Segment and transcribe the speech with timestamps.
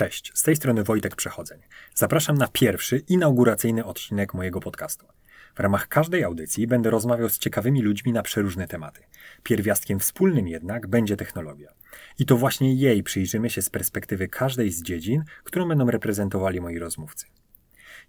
[0.00, 1.58] Cześć, z tej strony Wojtek Przechodzeń.
[1.94, 5.06] Zapraszam na pierwszy inauguracyjny odcinek mojego podcastu.
[5.54, 9.00] W ramach każdej audycji będę rozmawiał z ciekawymi ludźmi na przeróżne tematy.
[9.42, 11.72] Pierwiastkiem wspólnym jednak będzie technologia.
[12.18, 16.78] I to właśnie jej przyjrzymy się z perspektywy każdej z dziedzin, którą będą reprezentowali moi
[16.78, 17.26] rozmówcy.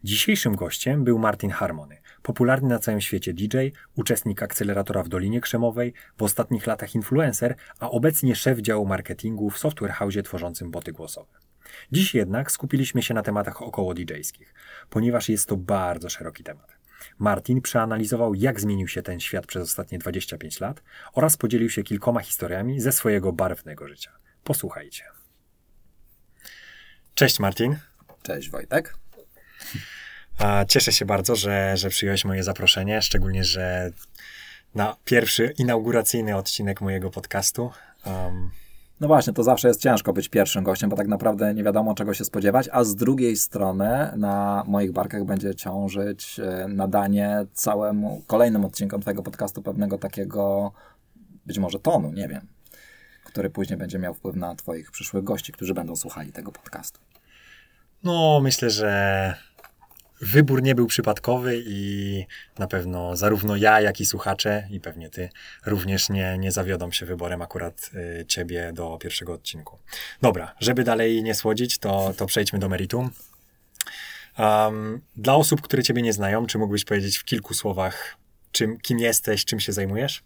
[0.04, 3.58] Dzisiejszym gościem był Martin Harmony, popularny na całym świecie DJ,
[3.96, 9.58] uczestnik akceleratora w Dolinie Krzemowej, w ostatnich latach influencer, a obecnie szef działu marketingu w
[9.58, 11.51] software house tworzącym boty głosowe.
[11.92, 14.54] Dziś jednak skupiliśmy się na tematach około DJ-skich,
[14.90, 16.82] ponieważ jest to bardzo szeroki temat.
[17.20, 22.20] Martin przeanalizował, jak zmienił się ten świat przez ostatnie 25 lat oraz podzielił się kilkoma
[22.22, 24.12] historiami ze swojego barwnego życia.
[24.44, 25.04] Posłuchajcie.
[27.16, 27.78] Cześć Martin.
[28.24, 28.96] Cześć Wojtek.
[30.68, 33.92] Cieszę się bardzo, że, że przyjąłeś moje zaproszenie, szczególnie, że
[34.76, 37.72] na pierwszy inauguracyjny odcinek mojego podcastu.
[38.06, 38.52] Um,
[39.02, 42.14] no właśnie, to zawsze jest ciężko być pierwszym gościem, bo tak naprawdę nie wiadomo czego
[42.14, 48.66] się spodziewać, a z drugiej strony na moich barkach będzie ciążyć e, nadanie całemu kolejnym
[48.66, 50.72] odcinkom Twojego podcastu pewnego takiego
[51.46, 52.48] być może tonu, nie wiem,
[53.24, 57.00] który później będzie miał wpływ na Twoich przyszłych gości, którzy będą słuchali tego podcastu.
[58.04, 59.34] No, myślę, że
[60.22, 62.26] wybór nie był przypadkowy i
[62.60, 65.30] na pewno zarówno ja, jak i słuchacze, i pewnie ty
[65.66, 67.92] również nie, nie zawiodą się wyborem akurat
[68.22, 69.78] y, ciebie do pierwszego odcinku.
[70.22, 73.10] Dobra, żeby dalej nie słodzić, to, to przejdźmy do meritum.
[74.40, 78.18] Um, dla osób, które ciebie nie znają, czy mógłbyś powiedzieć w kilku słowach,
[78.52, 80.24] czym, kim jesteś, czym się zajmujesz?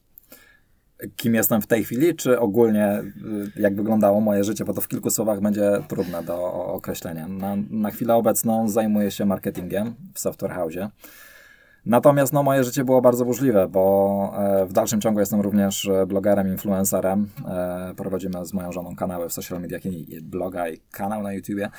[1.16, 3.00] Kim jestem w tej chwili, czy ogólnie
[3.58, 7.28] y, jak wyglądało moje życie, bo to w kilku słowach będzie trudne do określenia.
[7.28, 10.76] Na, na chwilę obecną zajmuję się marketingiem w Software House.
[11.86, 16.06] Natomiast no, moje życie było bardzo burzliwe, bo e, w dalszym ciągu jestem również e,
[16.06, 17.30] blogerem, influencerem.
[17.48, 19.82] E, prowadzimy z moją żoną kanały w social mediach,
[20.22, 21.70] bloga i kanał na YouTubie.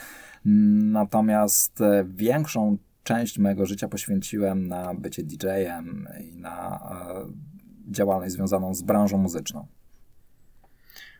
[0.93, 6.81] Natomiast większą część mojego życia poświęciłem na bycie DJ-em i na
[7.91, 9.67] działalność związaną z branżą muzyczną.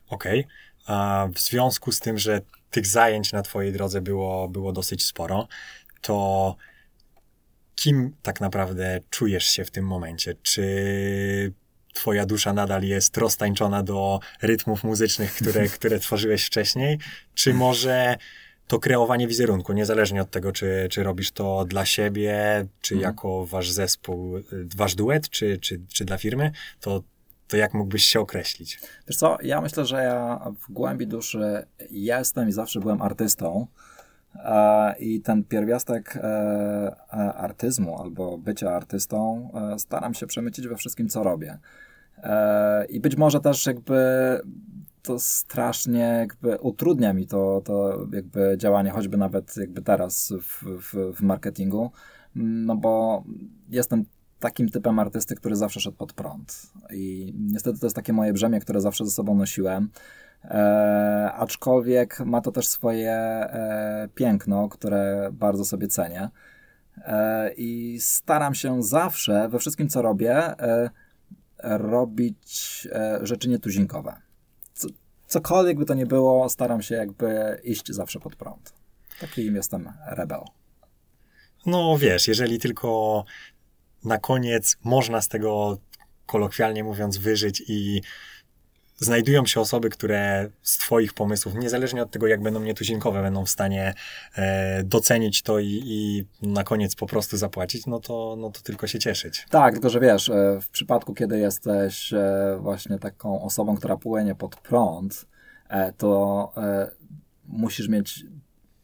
[0.09, 0.47] Okej.
[0.85, 1.33] Okay.
[1.35, 2.41] W związku z tym, że
[2.71, 5.49] tych zajęć na Twojej drodze było, było dosyć sporo,
[6.01, 6.57] to
[7.75, 10.35] kim tak naprawdę czujesz się w tym momencie?
[10.43, 11.53] Czy
[11.95, 16.99] Twoja dusza nadal jest roztańczona do rytmów muzycznych, które, które tworzyłeś wcześniej?
[17.35, 18.17] Czy może
[18.67, 23.13] to kreowanie wizerunku, niezależnie od tego, czy, czy robisz to dla siebie, czy mhm.
[23.13, 24.35] jako wasz zespół,
[24.77, 26.51] wasz duet, czy, czy, czy dla firmy,
[26.81, 27.03] to,
[27.49, 28.81] to jak mógłbyś się określić?
[29.09, 33.67] Wiesz co, ja myślę, że ja w głębi duszy jestem i zawsze byłem artystą.
[34.45, 41.09] E, I ten pierwiastek e, e, artyzmu albo bycia artystą staram się przemycić we wszystkim,
[41.09, 41.59] co robię.
[42.89, 43.97] I być może też jakby
[45.07, 51.17] to strasznie jakby utrudnia mi to, to jakby działanie, choćby nawet jakby teraz w, w,
[51.17, 51.91] w marketingu,
[52.35, 53.25] no bo
[53.69, 54.05] jestem
[54.39, 56.73] takim typem artysty, który zawsze szedł pod prąd.
[56.91, 59.91] I niestety to jest takie moje brzemię, które zawsze ze sobą nosiłem.
[60.45, 66.31] E, aczkolwiek ma to też swoje e, piękno, które bardzo sobie cenię.
[66.99, 70.91] E, I staram się zawsze we wszystkim, co robię, e,
[71.59, 74.26] robić e, rzeczy nietuzinkowe
[75.27, 78.73] cokolwiek by to nie było, staram się jakby iść zawsze pod prąd.
[79.21, 80.41] Takim jestem rebel.
[81.67, 83.25] No wiesz, jeżeli tylko
[84.05, 85.79] na koniec można z tego
[86.27, 88.03] kolokwialnie mówiąc wyżyć i
[88.99, 93.51] znajdują się osoby, które z Twoich pomysłów, niezależnie od tego, jak będą nietuzinkowe, będą w
[93.51, 93.95] stanie
[94.37, 98.87] e, docenić to i, i, na koniec po prostu zapłacić, no to, no to tylko
[98.87, 99.47] się cieszyć.
[99.51, 104.35] Tak, tylko że wiesz, e, w przypadku, kiedy jesteś e, właśnie taką osobą, która płynie
[104.35, 105.27] pod prąd,
[105.69, 106.53] e, to
[107.49, 108.25] musisz mieć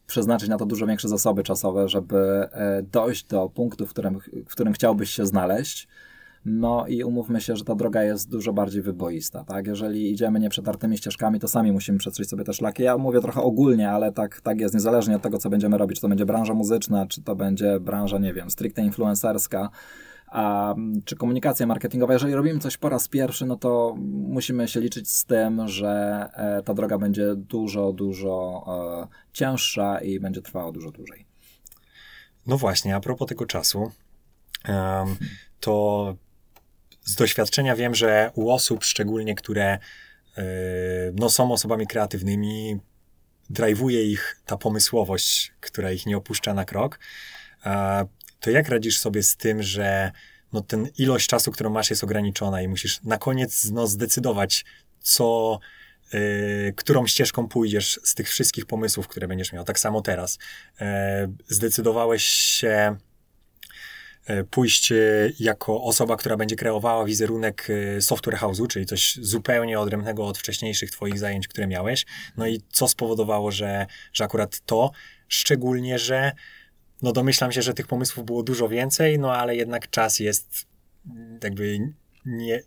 [0.07, 2.49] przeznaczyć na to dużo większe zasoby czasowe, żeby
[2.93, 4.19] dojść do punktu, w którym,
[4.49, 5.89] w którym chciałbyś się znaleźć,
[6.45, 9.67] no i umówmy się, że ta droga jest dużo bardziej wyboista, tak?
[9.67, 12.83] Jeżeli idziemy nieprzetartymi ścieżkami, to sami musimy przetrzeć sobie te szlaki.
[12.83, 16.03] Ja mówię trochę ogólnie, ale tak, tak jest, niezależnie od tego, co będziemy robić, czy
[16.03, 19.71] to będzie branża muzyczna, czy to będzie branża, nie wiem, stricte influencerska,
[20.27, 20.75] a,
[21.05, 22.13] czy komunikacja marketingowa.
[22.13, 26.63] Jeżeli robimy coś po raz pierwszy, no to musimy się liczyć z tym, że e,
[26.63, 28.65] ta droga będzie dużo, dużo
[29.03, 31.27] e, cięższa i będzie trwała dużo dłużej.
[32.47, 33.91] No właśnie, a propos tego czasu,
[34.69, 35.17] um,
[35.61, 36.15] to
[37.05, 39.79] z doświadczenia wiem, że u osób szczególnie, które
[40.37, 40.43] yy,
[41.15, 42.81] no, są osobami kreatywnymi,
[43.51, 46.99] drajwuje ich ta pomysłowość, która ich nie opuszcza na krok.
[48.41, 50.13] To jak radzisz sobie z tym, że
[50.53, 54.65] no, ten ilość czasu, którą masz, jest ograniczona i musisz na koniec no, zdecydować,
[55.01, 55.59] co,
[56.15, 59.65] y, którą ścieżką pójdziesz z tych wszystkich pomysłów, które będziesz miał.
[59.65, 60.39] Tak samo teraz.
[61.49, 62.97] Zdecydowałeś się
[64.51, 64.93] pójść
[65.39, 67.69] jako osoba, która będzie kreowała wizerunek
[68.01, 72.07] software house'u, czyli coś zupełnie odrębnego od wcześniejszych twoich zajęć, które miałeś.
[72.37, 74.91] No i co spowodowało, że, że akurat to,
[75.29, 76.33] szczególnie, że
[77.03, 80.67] no domyślam się, że tych pomysłów było dużo więcej, no ale jednak czas jest
[81.43, 81.79] jakby
[82.27, 82.63] nie,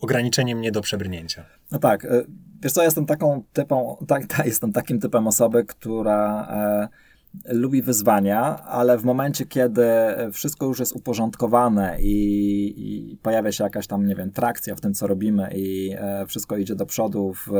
[0.00, 1.46] ograniczeniem nie do przebrnięcia.
[1.70, 2.24] No tak, e,
[2.62, 7.05] wiesz co, jestem taką typą, tak, jestem takim typem osoby, która e,
[7.44, 9.86] lubi wyzwania, ale w momencie, kiedy
[10.32, 14.94] wszystko już jest uporządkowane i, i, pojawia się jakaś tam, nie wiem, trakcja w tym,
[14.94, 17.50] co robimy i e, wszystko idzie do przodu w,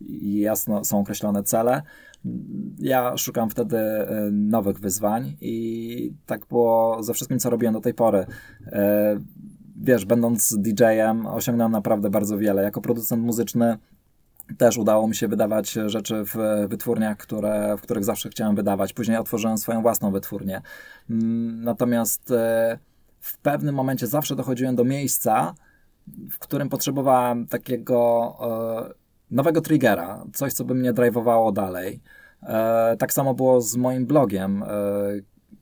[0.00, 1.82] i jasno są określone cele,
[2.78, 7.94] ja szukam wtedy e, nowych wyzwań i tak było ze wszystkim, co robiłem do tej
[7.94, 8.26] pory.
[8.66, 9.20] E,
[9.76, 12.62] wiesz, będąc DJ-em, osiągnąłem naprawdę bardzo wiele.
[12.62, 13.78] Jako producent muzyczny
[14.58, 16.36] też udało mi się wydawać rzeczy w
[16.68, 18.92] wytwórniach, które, w których zawsze chciałem wydawać.
[18.92, 20.62] Później otworzyłem swoją własną wytwórnię.
[21.10, 22.78] Mm, natomiast e,
[23.20, 25.54] w pewnym momencie zawsze dochodziłem do miejsca,
[26.30, 28.36] w którym potrzebowałem takiego
[29.30, 32.00] nowego triggera, coś, co by mnie driveowało dalej.
[32.42, 34.62] E, tak samo było z moim blogiem.
[34.62, 34.66] E,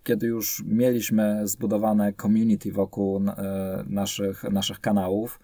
[0.03, 5.41] kiedy już mieliśmy zbudowane community wokół e, naszych, naszych kanałów,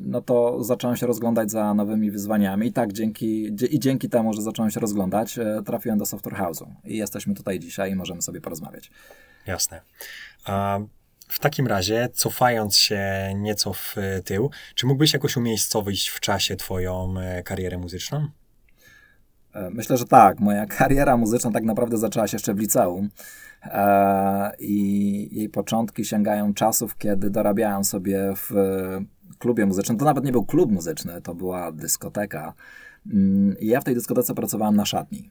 [0.00, 4.42] no to zacząłem się rozglądać za nowymi wyzwaniami i tak dzięki, i dzięki temu, że
[4.42, 8.90] zacząłem się rozglądać, trafiłem do Software House'u i jesteśmy tutaj dzisiaj i możemy sobie porozmawiać.
[9.46, 9.80] Jasne.
[10.44, 10.78] A
[11.28, 13.02] w takim razie, cofając się
[13.36, 17.14] nieco w tył, czy mógłbyś jakoś umiejscowić w czasie twoją
[17.44, 18.28] karierę muzyczną?
[19.54, 20.40] E, myślę, że tak.
[20.40, 23.10] Moja kariera muzyczna tak naprawdę zaczęła się jeszcze w liceum.
[23.62, 28.50] E, I jej początki sięgają czasów, kiedy dorabiałem sobie w
[29.38, 29.98] klubie muzycznym.
[29.98, 32.54] To nawet nie był klub muzyczny, to była dyskoteka.
[33.12, 35.30] Mm, I ja w tej dyskotece pracowałem na szatni.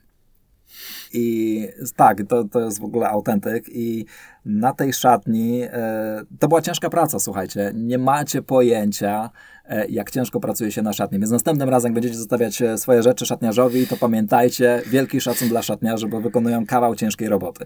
[1.14, 3.66] I tak, to, to jest w ogóle autentyk.
[3.70, 4.06] I
[4.46, 7.72] na tej szatni e, to była ciężka praca, słuchajcie.
[7.76, 9.30] Nie macie pojęcia,
[9.66, 11.20] e, jak ciężko pracuje się na szatni.
[11.20, 15.62] Więc następnym razem, jak będziecie zostawiać e, swoje rzeczy szatniarzowi, to pamiętajcie, wielki szacun dla
[15.62, 17.66] szatniarzy, bo wykonują kawał ciężkiej roboty.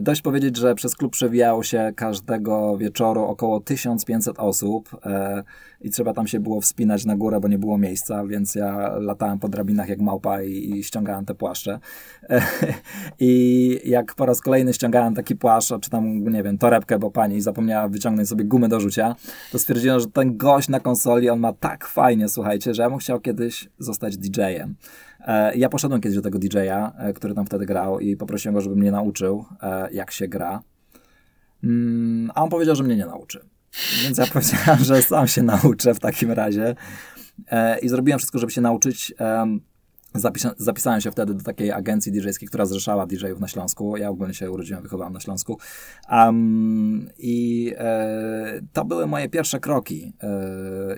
[0.00, 5.42] Dość powiedzieć, że przez klub przewijało się każdego wieczoru około 1500 osób e,
[5.80, 9.38] i trzeba tam się było wspinać na górę, bo nie było miejsca, więc ja latałem
[9.38, 11.78] po drabinach jak małpa i, ściągałem te płaszcze.
[12.30, 12.42] E,
[13.20, 17.40] I jak po raz kolejny ściągałem taki płaszcz, czy tam, nie wiem, torebkę, bo pani
[17.40, 19.16] zapomniała wyciągnąć sobie gumę do rzucia,
[19.52, 22.98] to stwierdziłem, że ten gość na konsoli, on ma tak fajnie, słuchajcie, że ja bym
[22.98, 24.74] chciał kiedyś zostać DJ-em.
[25.24, 28.60] E, ja poszedłem kiedyś do tego DJ-a, e, który tam wtedy grał i poprosiłem go,
[28.60, 30.62] żeby mnie nauczył, e, jak się gra.
[31.64, 33.44] Mm, a on powiedział, że mnie nie nauczy.
[34.02, 36.74] Więc ja powiedziałem, że sam się nauczę w takim razie.
[37.82, 39.14] I zrobiłem wszystko, żeby się nauczyć.
[40.14, 43.96] Zapisa zapisałem się wtedy do takiej agencji DJ-skiej, która zrzeszała DJ-ów na Śląsku.
[43.96, 45.58] Ja ogólnie się urodziłem, wychowałem na Śląsku.
[46.10, 50.28] Um, I e, to były moje pierwsze kroki e,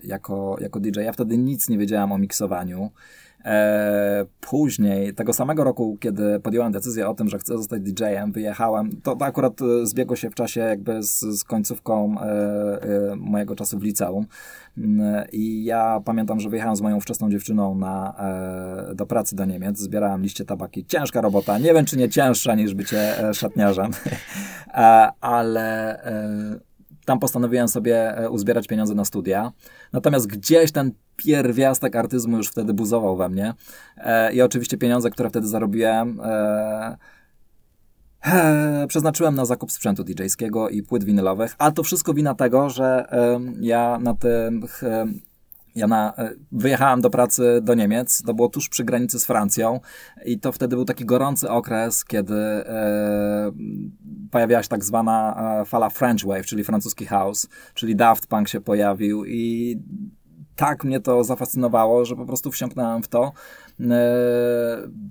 [0.03, 1.01] jako, jako DJ.
[1.01, 2.91] Ja wtedy nic nie wiedziałem o miksowaniu.
[3.47, 9.01] E, później, tego samego roku, kiedy podjąłem decyzję o tym, że chcę zostać DJ-em, wyjechałem.
[9.03, 13.57] To, to akurat e, zbiegło się w czasie jakby z, z końcówką e, e, mojego
[13.57, 14.27] czasu w liceum.
[14.79, 18.15] Mm, I ja pamiętam, że wyjechałem z moją wczesną dziewczyną na,
[18.91, 19.79] e, do pracy do Niemiec.
[19.79, 20.85] Zbierałem liście tabaki.
[20.87, 21.59] Ciężka robota.
[21.59, 23.91] Nie wiem, czy nie cięższa niż bycie e, szatniarzem,
[25.21, 26.01] ale
[27.05, 29.53] tam postanowiłem sobie uzbierać pieniądze na studia.
[29.93, 33.55] Natomiast gdzieś ten pierwiastek artyzmu już wtedy buzował we mnie.
[33.97, 36.97] E, I oczywiście pieniądze, które wtedy zarobiłem, e,
[38.89, 43.09] przeznaczyłem na zakup sprzętu DJ-skiego i płyt winylowych, ale to wszystko wina tego, że
[43.61, 44.83] ja na tych
[45.77, 49.81] ja na, e, wyjechałem do pracy do Niemiec, to było tuż przy granicy z Francją.
[50.25, 53.53] I to wtedy był taki gorący okres, kiedy e,
[54.31, 58.61] pojawiała się tak zwana e, fala French Wave, czyli francuski house, czyli Daft Punk się
[58.61, 59.77] pojawił i
[60.57, 63.33] tak mnie to zafascynowało, że po prostu wsiąknąłem w to.
[63.81, 64.17] E,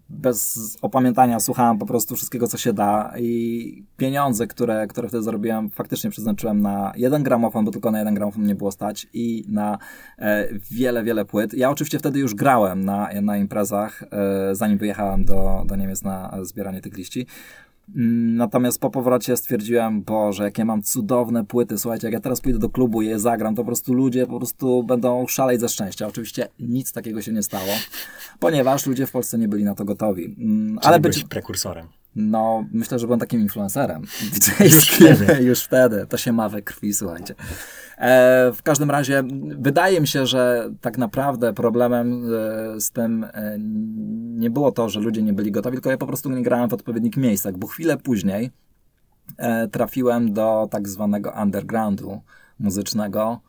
[0.10, 5.70] bez opamiętania słuchałem po prostu wszystkiego, co się da i pieniądze, które, które wtedy zarobiłem,
[5.70, 9.78] faktycznie przeznaczyłem na jeden gramofon, bo tylko na jeden gramofon nie było stać i na
[10.20, 11.54] e, wiele, wiele płyt.
[11.54, 16.38] Ja oczywiście wtedy już grałem na, na imprezach, e, zanim wyjechałem do, do Niemiec na
[16.42, 17.28] zbieranie tych liści.
[18.36, 21.78] Natomiast po powrocie stwierdziłem, Boże, jakie mam cudowne płyty.
[21.78, 24.38] Słuchajcie, jak ja teraz pójdę do klubu i je zagram, to po prostu ludzie po
[24.38, 26.08] prostu będą szaleć ze szczęścia.
[26.08, 27.74] Oczywiście nic takiego się nie stało,
[28.40, 30.26] ponieważ ludzie w Polsce nie byli na to gotowi.
[30.26, 31.88] Mm, Czyli ale być prekursorem.
[32.16, 34.04] No, myślę, że byłem takim influencerem
[34.76, 35.44] Już wtedy.
[35.50, 36.06] Już wtedy.
[36.10, 37.36] To się ma we krwi, słuchajcie.
[37.98, 39.24] E, w każdym razie
[39.58, 43.58] wydaje mi się, że tak naprawdę problemem e, z tym e,
[44.40, 46.74] nie było to, że ludzie nie byli gotowi, tylko ja po prostu nie grałem w
[46.74, 48.52] odpowiednich miejscach, bo chwilę później
[49.72, 52.22] trafiłem do tak zwanego undergroundu
[52.60, 53.42] muzycznego.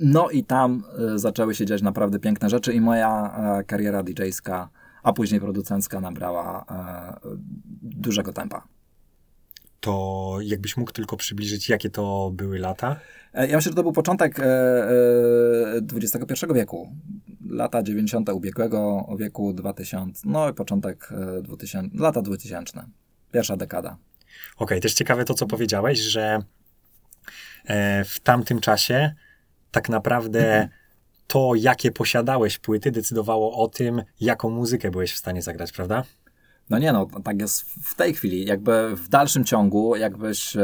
[0.00, 0.84] No i tam
[1.14, 3.32] zaczęły się dziać naprawdę piękne rzeczy i moja
[3.66, 4.68] kariera DJ-ska
[5.02, 6.64] a później producencka nabrała
[7.82, 8.62] dużego tempa.
[9.80, 12.96] To jakbyś mógł tylko przybliżyć, jakie to były lata?
[13.34, 14.40] E, ja myślę, że to był początek
[15.96, 16.92] XXI e, wieku.
[17.50, 18.28] Lata 90.
[18.28, 21.08] ubiegłego wieku 2000, no i początek
[21.42, 22.84] 2000, lata 2000.
[23.32, 23.88] Pierwsza dekada.
[23.88, 23.98] Okej,
[24.56, 26.42] okay, też ciekawe to, co powiedziałeś, że
[28.04, 29.12] w tamtym czasie
[29.70, 30.68] tak naprawdę
[31.26, 36.04] to, jakie posiadałeś płyty, decydowało o tym, jaką muzykę byłeś w stanie zagrać, prawda?
[36.70, 38.44] No nie no, tak jest w tej chwili.
[38.44, 40.62] Jakby w dalszym ciągu, jakbyś e,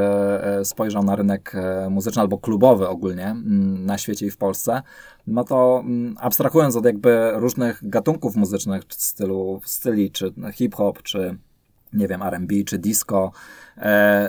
[0.58, 4.82] e, spojrzał na rynek e, muzyczny albo klubowy ogólnie mm, na świecie i w Polsce,
[5.26, 11.38] no to mm, abstrahując od jakby różnych gatunków muzycznych, stylu, styli, czy hip-hop, czy
[11.92, 13.32] nie wiem, R&B, czy disco,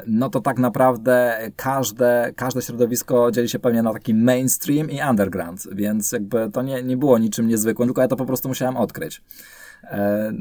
[0.08, 5.68] no to tak naprawdę każde, każde środowisko dzieli się pewnie na taki mainstream i underground,
[5.72, 9.22] więc jakby to nie, nie było niczym niezwykłym, tylko ja to po prostu musiałem odkryć.
[9.92, 10.34] E,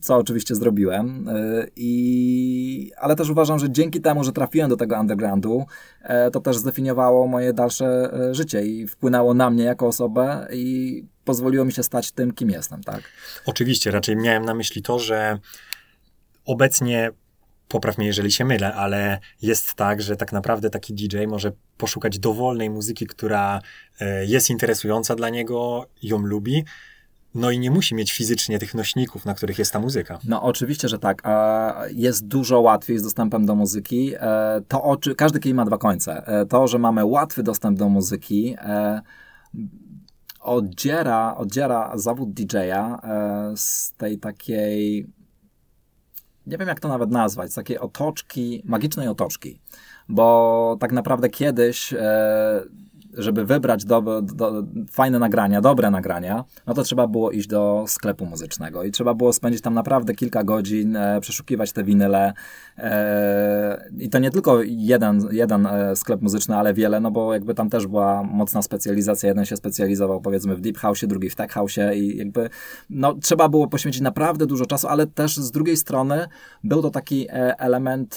[0.00, 1.28] co oczywiście zrobiłem.
[1.28, 5.66] E, I, ale też uważam, że dzięki temu, że trafiłem do tego undergroundu,
[6.32, 11.72] to też zdefiniowało moje dalsze życie i wpłynęło na mnie jako osobę i pozwoliło mi
[11.72, 13.02] się stać tym, kim jestem, tak?
[13.46, 15.38] Oczywiście, raczej miałem na myśli to, że
[16.44, 17.10] obecnie
[17.70, 22.18] popraw mnie, jeżeli się mylę, ale jest tak, że tak naprawdę taki DJ może poszukać
[22.18, 23.60] dowolnej muzyki, która
[24.00, 26.64] e, jest interesująca dla niego, ją lubi,
[27.34, 30.18] no i nie musi mieć fizycznie tych nośników, na których jest ta muzyka.
[30.24, 31.22] No oczywiście, że tak.
[31.90, 34.12] Jest dużo łatwiej z dostępem do muzyki.
[34.20, 36.26] E, to oczy, każdy kij ma dwa końce.
[36.26, 38.56] E, to, że mamy łatwy dostęp do muzyki,
[40.40, 43.02] oddziera, oddziera zawód DJ-a
[43.56, 45.06] z tej takiej
[46.46, 49.60] nie wiem jak to nawet nazwać, takiej otoczki, magicznej otoczki,
[50.08, 52.62] bo tak naprawdę kiedyś e,
[53.14, 58.26] żeby wybrać do, do, fajne nagrania, dobre nagrania, no to trzeba było iść do sklepu
[58.26, 62.32] muzycznego i trzeba było spędzić tam naprawdę kilka godzin, e, przeszukiwać te winyle.
[62.78, 67.54] E, I to nie tylko jeden, jeden e, sklep muzyczny, ale wiele, no bo jakby
[67.54, 69.28] tam też była mocna specjalizacja.
[69.28, 72.50] Jeden się specjalizował powiedzmy w deep house, drugi w tech house i jakby
[72.90, 76.26] no, trzeba było poświęcić naprawdę dużo czasu, ale też z drugiej strony
[76.64, 78.16] był to taki e, element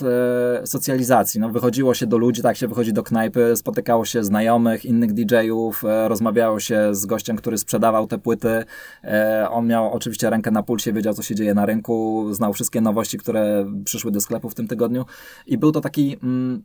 [0.62, 1.40] e, socjalizacji.
[1.40, 5.86] No, wychodziło się do ludzi, tak się wychodzi do knajpy, spotykało się znajomych, innych DJ-ów,
[5.86, 8.64] e, rozmawiało się z gościem, który sprzedawał te płyty.
[9.04, 12.82] E, on miał oczywiście rękę na pulsie, wiedział, co się dzieje na rynku, znał wszystkie
[12.82, 15.06] nowości, które przyszły do sklepu w tym tygodniu
[15.48, 16.64] i był to taki mm,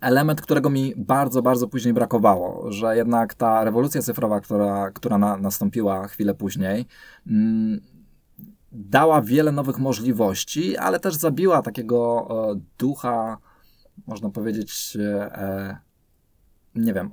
[0.00, 5.36] element, którego mi bardzo, bardzo później brakowało, że jednak ta rewolucja cyfrowa, która, która na,
[5.36, 6.86] nastąpiła chwilę później,
[7.26, 7.80] mm,
[8.72, 13.38] dała wiele nowych możliwości, ale też zabiła takiego e, ducha,
[14.06, 15.76] można powiedzieć, e,
[16.74, 17.10] nie wiem,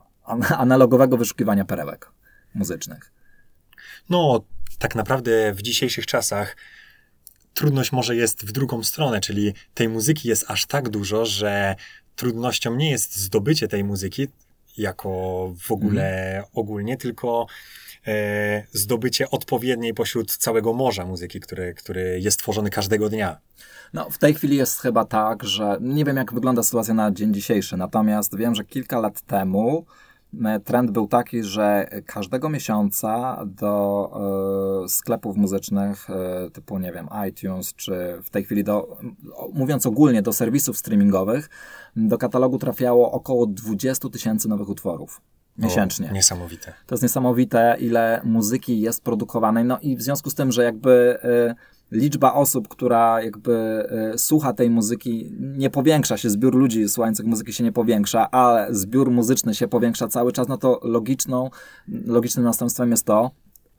[0.58, 2.12] analogowego wyszukiwania perełek
[2.56, 3.12] muzycznych.
[4.10, 4.44] No,
[4.80, 6.56] tak naprawdę w dzisiejszych czasach
[7.54, 11.76] trudność może jest w drugą stronę, czyli tej muzyki jest aż tak dużo, że
[12.16, 14.28] trudnością nie jest zdobycie tej muzyki
[14.78, 15.10] jako
[15.60, 16.46] w ogóle mm.
[16.54, 17.48] ogólnie, tylko
[18.08, 23.38] e, zdobycie odpowiedniej pośród całego morza muzyki, który, który jest tworzony każdego dnia.
[23.94, 27.34] No, w tej chwili jest chyba tak, że nie wiem, jak wygląda sytuacja na dzień
[27.34, 29.86] dzisiejszy, natomiast wiem, że kilka lat temu
[30.64, 34.12] trend był taki, że każdego miesiąca do
[34.86, 38.98] e, sklepów muzycznych e, typu, nie wiem, iTunes, czy w tej chwili do,
[39.54, 41.50] mówiąc ogólnie, do serwisów streamingowych,
[41.96, 45.22] do katalogu trafiało około 20 tysięcy nowych utworów
[45.58, 46.10] miesięcznie.
[46.10, 46.74] O, niesamowite.
[46.86, 49.66] To jest niesamowite, ile muzyki jest produkowanej.
[49.66, 51.20] No i w związku z tym, że jakby
[51.92, 53.54] liczba osób, która jakby
[54.14, 58.76] e, słucha tej muzyki, nie powiększa się, zbiór ludzi słuchających muzyki się nie powiększa, ale
[58.76, 61.50] zbiór muzyczny się powiększa cały czas, no to logiczną,
[61.88, 63.32] logicznym następstwem jest to,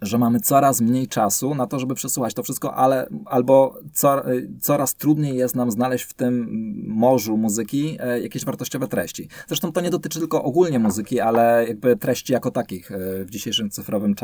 [0.03, 4.23] że mamy coraz mniej czasu na to, żeby przesłuchać to wszystko, ale albo co,
[4.61, 6.47] coraz trudniej jest nam znaleźć w tym
[6.87, 9.29] morzu muzyki e, jakieś wartościowe treści.
[9.49, 12.93] Zresztą to nie dotyczy tylko ogólnie muzyki, ale jakby treści jako takich.
[12.93, 14.15] E, w dzisiejszym cyfrowym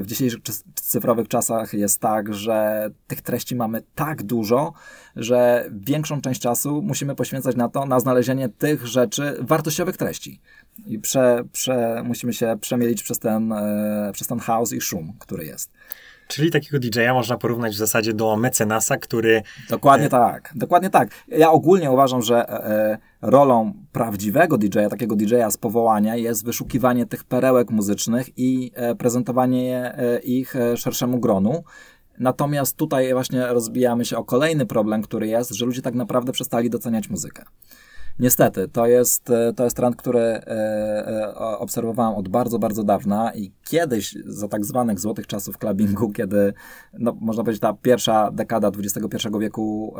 [0.00, 0.40] w dzisiejszych
[0.74, 4.72] cyfrowych czasach jest tak, że tych treści mamy tak dużo,
[5.16, 10.40] że większą część czasu musimy poświęcać na to, na znalezienie tych rzeczy, wartościowych treści
[10.86, 15.44] i prze, prze, musimy się przemielić przez ten, e, przez ten chaos i szum, który
[15.44, 15.70] jest.
[16.28, 19.42] Czyli takiego DJ-a można porównać w zasadzie do mecenasa, który...
[19.70, 20.10] Dokładnie e...
[20.10, 21.10] tak, dokładnie tak.
[21.28, 27.06] Ja ogólnie uważam, że e, e rolą prawdziwego DJ-a, takiego DJ-a z powołania jest wyszukiwanie
[27.06, 31.64] tych perełek muzycznych i e, prezentowanie e, ich szerszemu gronu.
[32.18, 36.70] Natomiast tutaj właśnie rozbijamy się o kolejny problem, który jest, że ludzie tak naprawdę przestali
[36.70, 37.44] doceniać muzykę.
[38.18, 43.32] Niestety, to jest, e, to jest trend, który e, e, obserwowałem od bardzo, bardzo dawna
[43.34, 46.52] i kiedyś za tak zwanych złotych czasów clubbingu, kiedy,
[46.92, 49.94] no, można powiedzieć, ta pierwsza dekada XXI wieku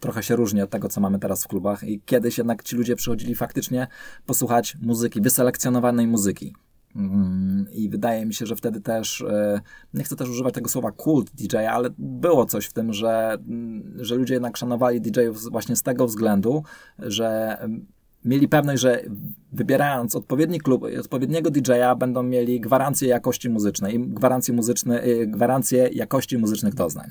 [0.00, 2.96] trochę się różni od tego, co mamy teraz w klubach i kiedyś jednak ci ludzie
[2.96, 3.86] przychodzili faktycznie
[4.26, 6.54] posłuchać muzyki, wyselekcjonowanej muzyki.
[6.96, 9.60] Mm, I wydaje mi się, że wtedy też, e,
[9.94, 13.94] nie chcę też używać tego słowa kult DJ, ale było coś w tym, że, mm,
[14.04, 16.62] że ludzie jednak szanowali DJ-ów właśnie z tego względu,
[16.98, 17.86] że mm,
[18.24, 19.02] mieli pewność, że
[19.52, 26.38] wybierając odpowiedni klub, odpowiedniego DJ-a będą mieli gwarancję jakości muzycznej, gwarancję, muzyczne, y, gwarancję jakości
[26.38, 27.10] muzycznych doznań.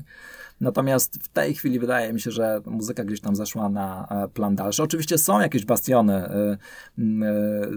[0.62, 4.56] Natomiast w tej chwili wydaje mi się, że muzyka gdzieś tam zeszła na e, plan
[4.56, 4.84] dalszy.
[4.84, 6.58] Oczywiście są jakieś bastiony e, e,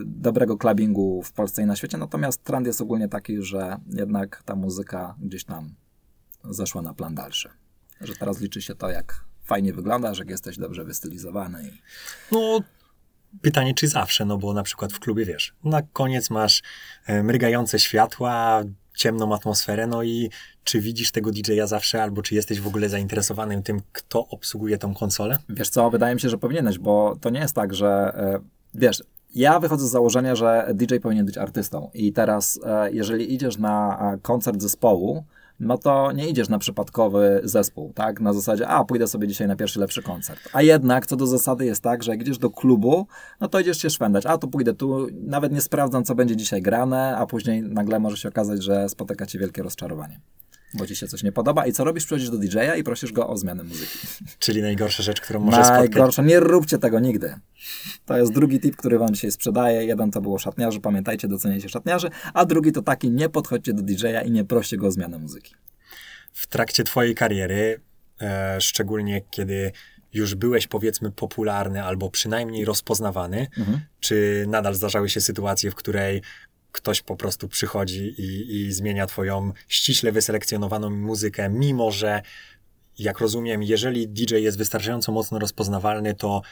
[0.05, 4.57] dobrego clubbingu w Polsce i na świecie, natomiast trend jest ogólnie taki, że jednak ta
[4.57, 5.75] muzyka gdzieś tam
[6.50, 7.50] zeszła na plan dalszy.
[8.00, 11.62] Że teraz liczy się to, jak fajnie wyglądasz, jak jesteś dobrze wystylizowany.
[11.69, 11.71] I...
[12.33, 12.61] No,
[13.43, 16.62] pytanie, czy zawsze, no bo na przykład w klubie, wiesz, na koniec masz
[17.23, 20.30] mrygające światła, ciemną atmosferę, no i
[20.64, 24.94] czy widzisz tego DJ-a zawsze, albo czy jesteś w ogóle zainteresowanym tym, kto obsługuje tą
[24.94, 25.38] konsolę?
[25.48, 28.40] Wiesz co, wydaje mi się, że powinieneś, bo to nie jest tak, że e,
[28.74, 29.02] wiesz,
[29.34, 33.98] ja wychodzę z założenia, że DJ powinien być artystą i teraz e, jeżeli idziesz na
[34.14, 35.24] e, koncert zespołu,
[35.64, 38.21] no to nie idziesz na przypadkowy zespół, tak?
[38.21, 40.40] Na zasadzie, a pójdę sobie dzisiaj na pierwszy lepszy koncert.
[40.52, 43.06] A jednak co do zasady jest tak, że jak idziesz do klubu,
[43.40, 44.26] no to idziesz się szwendać.
[44.26, 48.16] A to pójdę tu, nawet nie sprawdzam, co będzie dzisiaj grane, a później nagle może
[48.16, 50.21] się okazać, że spotyka cię wielkie rozczarowanie
[50.75, 52.04] bo ci się coś nie podoba i co robisz?
[52.04, 53.99] Przychodzisz do DJ-a i prosisz go o zmianę muzyki.
[54.38, 55.78] Czyli najgorsza rzecz, którą może spotkać.
[55.78, 56.23] Najgorsza.
[56.23, 57.35] Nie róbcie tego nigdy.
[58.07, 59.85] To jest drugi tip, który wam dzisiaj sprzedaję.
[59.85, 64.23] Jeden to było szatniarzy, pamiętajcie, doceniajcie szatniarzy, a drugi to taki, nie podchodźcie do DJ-a
[64.23, 65.54] i nie proście go o zmianę muzyki.
[66.33, 67.81] W trakcie twojej kariery,
[68.21, 69.73] e, szczególnie kiedy
[70.14, 73.81] już byłeś powiedzmy popularny albo przynajmniej rozpoznawany, mhm.
[74.01, 76.22] czy nadal zdarzały się sytuacje, w której
[76.74, 82.22] ktoś po prostu przychodzi i, i zmienia twoją ściśle wyselekcjonowaną muzykę, mimo że,
[82.98, 86.42] jak rozumiem, jeżeli DJ jest wystarczająco mocno rozpoznawalny, to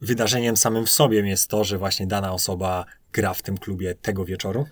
[0.00, 4.24] wydarzeniem samym w sobie jest to, że właśnie dana osoba gra w tym klubie tego
[4.24, 4.66] wieczoru?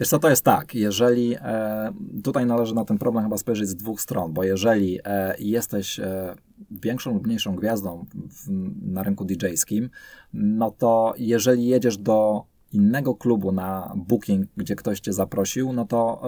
[0.00, 1.92] Wiesz co, to jest tak, jeżeli e,
[2.24, 6.34] tutaj należy na ten problem chyba spojrzeć z dwóch stron, bo jeżeli e, jesteś e,
[6.70, 8.50] większą lub mniejszą gwiazdą w,
[8.92, 9.88] na rynku DJ-skim,
[10.32, 16.22] no to jeżeli jedziesz do innego klubu na booking, gdzie ktoś cię zaprosił, no to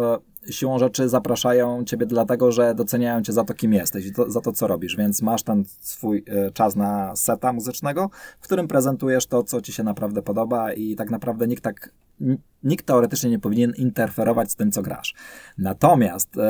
[0.49, 4.31] y, siłą rzeczy zapraszają ciebie dlatego, że doceniają cię za to, kim jesteś i to,
[4.31, 8.69] za to, co robisz, więc masz ten swój y, czas na seta muzycznego, w którym
[8.69, 11.91] prezentujesz to, co ci się naprawdę podoba i tak naprawdę nikt tak,
[12.63, 15.15] nikt teoretycznie nie powinien interferować z tym, co grasz.
[15.59, 16.41] Natomiast y,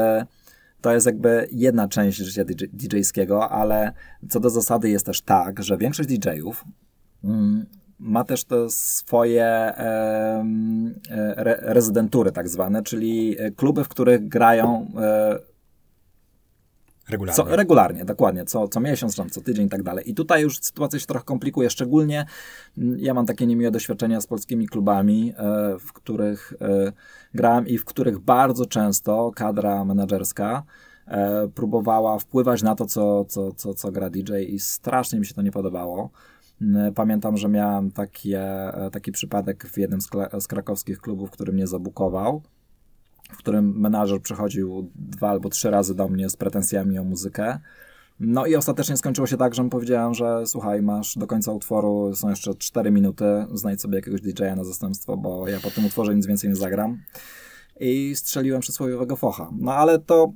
[0.80, 3.92] to jest jakby jedna część życia DJ-skiego, ale
[4.28, 6.64] co do zasady jest też tak, że większość DJ-ów
[7.98, 10.44] ma też te swoje e,
[11.36, 15.38] re, rezydentury tak zwane, czyli kluby, w których grają e,
[17.08, 17.44] Regularnie.
[17.44, 20.10] Co, regularnie, dokładnie, co, co miesiąc, co tydzień i tak dalej.
[20.10, 22.26] I tutaj już sytuacja się trochę komplikuje, szczególnie
[22.96, 26.92] ja mam takie niemiłe doświadczenia z polskimi klubami, e, w których e,
[27.34, 30.62] grałem i w których bardzo często kadra menedżerska
[31.06, 35.34] e, próbowała wpływać na to, co, co, co, co gra DJ i strasznie mi się
[35.34, 36.10] to nie podobało.
[36.62, 38.40] Mm, pamiętam, że miałem takie,
[38.74, 40.08] e, taki przypadek w jednym z,
[40.40, 42.42] z krakowskich klubów, który mnie zabukował,
[43.32, 47.58] w którym menadżer przychodził dwa albo trzy razy do mnie z pretensjami o muzykę.
[48.20, 52.14] No i ostatecznie skończyło się tak, że mu powiedziałem, że słuchaj, masz do końca utworu,
[52.14, 56.14] są jeszcze 4 minuty, znajdź sobie jakiegoś DJ-a na zastępstwo, bo ja po tym utworze
[56.14, 56.98] nic więcej nie zagram.
[57.80, 59.50] I strzeliłem przysłowiowego focha.
[59.58, 60.32] No ale to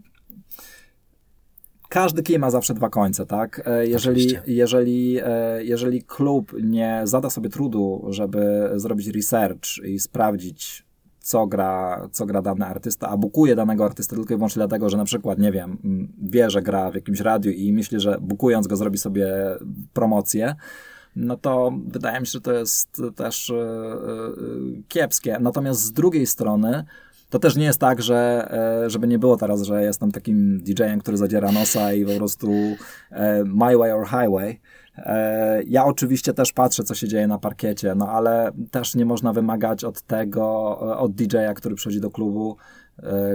[1.90, 3.62] każdy kij ma zawsze dwa końce, tak?
[3.66, 10.86] E, jeżeli, jeżeli, e, jeżeli klub nie zada sobie trudu, żeby zrobić research i sprawdzić,
[11.20, 14.96] co gra, co gra dany artysta, a bukuje danego artystę tylko i wyłącznie dlatego, że
[14.96, 15.78] na przykład, nie wiem,
[16.22, 19.32] wie, że gra w jakimś radiu i myśli, że bukując go zrobi sobie
[19.92, 20.54] promocję,
[21.16, 25.38] no to wydaje mi się, że to jest też yy, kiepskie.
[25.40, 26.84] Natomiast z drugiej strony,
[27.30, 28.48] to też nie jest tak, że
[28.84, 32.50] e, żeby nie było teraz, że jestem takim DJ-em, który zadziera nosa i po prostu
[33.10, 34.60] e, my way or highway.
[34.96, 39.32] E, ja oczywiście też patrzę, co się dzieje na parkiecie, no ale też nie można
[39.32, 42.56] wymagać od tego, od DJ-a, który przychodzi do klubu,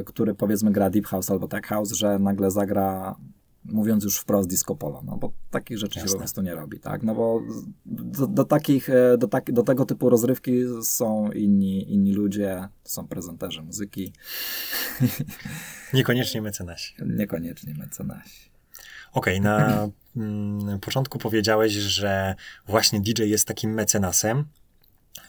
[0.05, 3.15] który powiedzmy gra Deep House albo Tech House, że nagle zagra
[3.65, 6.09] mówiąc już wprost disco polo, no bo takich rzeczy Jasne.
[6.09, 7.41] się po prostu nie robi, tak, no bo
[7.85, 10.51] do, do takich, e, do, tak, do tego typu rozrywki
[10.83, 14.13] są inni, inni ludzie, są prezenterzy muzyki.
[15.93, 16.95] Niekoniecznie mecenasi.
[17.05, 18.49] Niekoniecznie mecenasi.
[19.13, 22.35] Okej, okay, na mm, początku powiedziałeś, że
[22.67, 24.45] właśnie DJ jest takim mecenasem,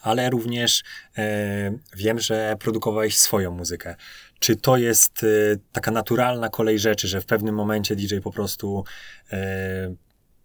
[0.01, 0.83] ale również
[1.17, 3.95] e, wiem, że produkowałeś swoją muzykę.
[4.39, 5.27] Czy to jest e,
[5.71, 8.83] taka naturalna kolej rzeczy, że w pewnym momencie DJ po prostu
[9.31, 9.95] e,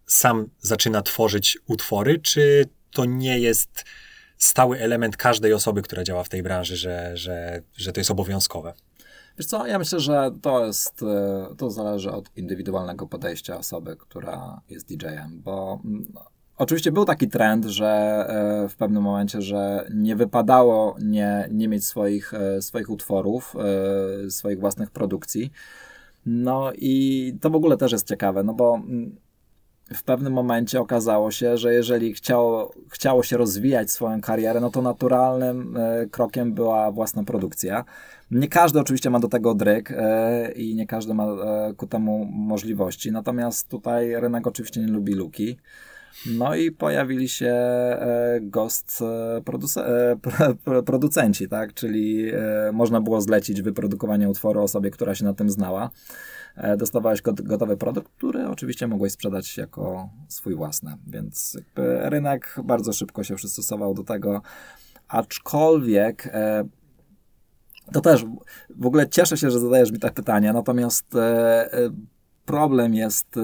[0.05, 3.85] sam zaczyna tworzyć utwory, czy to nie jest
[4.37, 8.73] stały element każdej osoby, która działa w tej branży, że, że, że to jest obowiązkowe?
[9.37, 14.61] Wiesz co, ja myślę, że to jest, e, to zależy od indywidualnego podejścia osoby, która
[14.69, 16.13] jest DJ-em, bo mm,
[16.57, 17.87] Oczywiście był taki trend, że
[18.65, 23.55] e, w pewnym momencie, że nie wypadało nie, nie mieć swoich, e, swoich utworów,
[24.25, 25.51] e, swoich własnych produkcji.
[26.25, 29.15] No i to w ogóle też jest ciekawe, no bo mm,
[29.93, 34.81] w pewnym momencie okazało się, że jeżeli chciało, chciało się rozwijać swoją karierę, no to
[34.81, 35.77] naturalnym
[36.11, 37.85] krokiem była własna produkcja.
[38.31, 39.93] Nie każdy oczywiście ma do tego dryk
[40.55, 41.27] i nie każdy ma
[41.77, 45.57] ku temu możliwości, natomiast tutaj rynek oczywiście nie lubi luki.
[46.25, 49.41] No i pojawili się e, ghost e,
[50.77, 51.73] e, producenci, tak?
[51.73, 52.31] Czyli
[52.73, 55.89] można było zlecić wyprodukowanie utworu osobie, która się na tym znała.
[56.77, 61.57] Dostawałeś gotowy produkt, który oczywiście mogłeś sprzedać jako swój własny, więc
[61.99, 64.41] rynek bardzo szybko się przystosował do tego,
[65.07, 66.33] aczkolwiek
[67.91, 68.25] to też
[68.69, 71.05] w ogóle cieszę się, że zadajesz mi tak pytania, natomiast
[72.45, 73.35] problem jest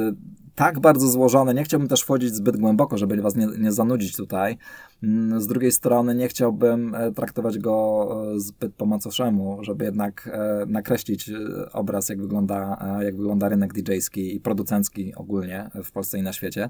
[0.60, 1.54] tak bardzo złożone.
[1.54, 4.58] Nie chciałbym też wchodzić zbyt głęboko, żeby was nie, nie zanudzić tutaj.
[5.04, 10.30] Mm, z drugiej strony nie chciałbym e, traktować go e, zbyt po macoszemu, żeby jednak
[10.34, 11.32] e, nakreślić
[11.74, 16.70] obraz, jak wygląda, jak wygląda rynek DJ-ski i producencki ogólnie w Polsce i na świecie.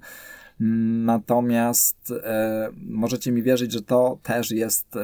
[0.61, 2.13] Mm, natomiast
[2.75, 4.95] możecie mi wierzyć, że to też jest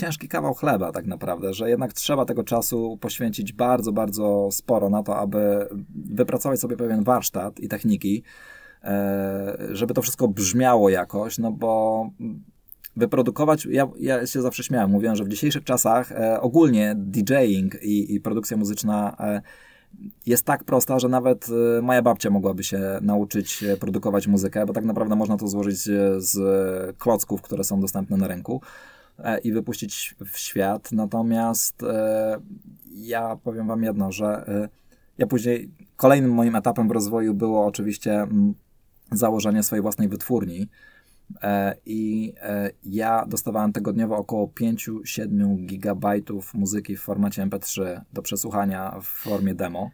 [0.00, 5.02] ciężki kawał chleba tak naprawdę, że jednak trzeba tego czasu poświęcić bardzo, bardzo sporo na
[5.02, 5.68] to, aby
[6.04, 8.22] wypracować sobie pewien warsztat i techniki,
[8.84, 12.10] e, żeby to wszystko brzmiało jakoś, no bo
[12.96, 18.14] wyprodukować, ja, ja się zawsze śmiałem, mówiłem, że w dzisiejszych czasach e, ogólnie DJing i,
[18.14, 19.42] i produkcja muzyczna e,
[20.26, 21.46] jest tak prosta, że nawet
[21.82, 25.76] moja babcia mogłaby się nauczyć produkować muzykę, bo tak naprawdę można to złożyć
[26.16, 26.38] z
[26.98, 28.60] klocków, które są dostępne na rynku.
[29.24, 30.92] E, i wypuścić w świat.
[30.92, 32.40] Natomiast e,
[32.94, 34.68] ja powiem Wam jedno, że e,
[35.18, 38.26] ja później kolejnym moim etapem w rozwoju było oczywiście
[39.12, 40.68] założenie swojej własnej wytwórni.
[41.86, 42.32] I
[42.84, 49.90] ja dostawałem tygodniowo około 5-7 gigabajtów muzyki w formacie MP3 do przesłuchania w formie demo.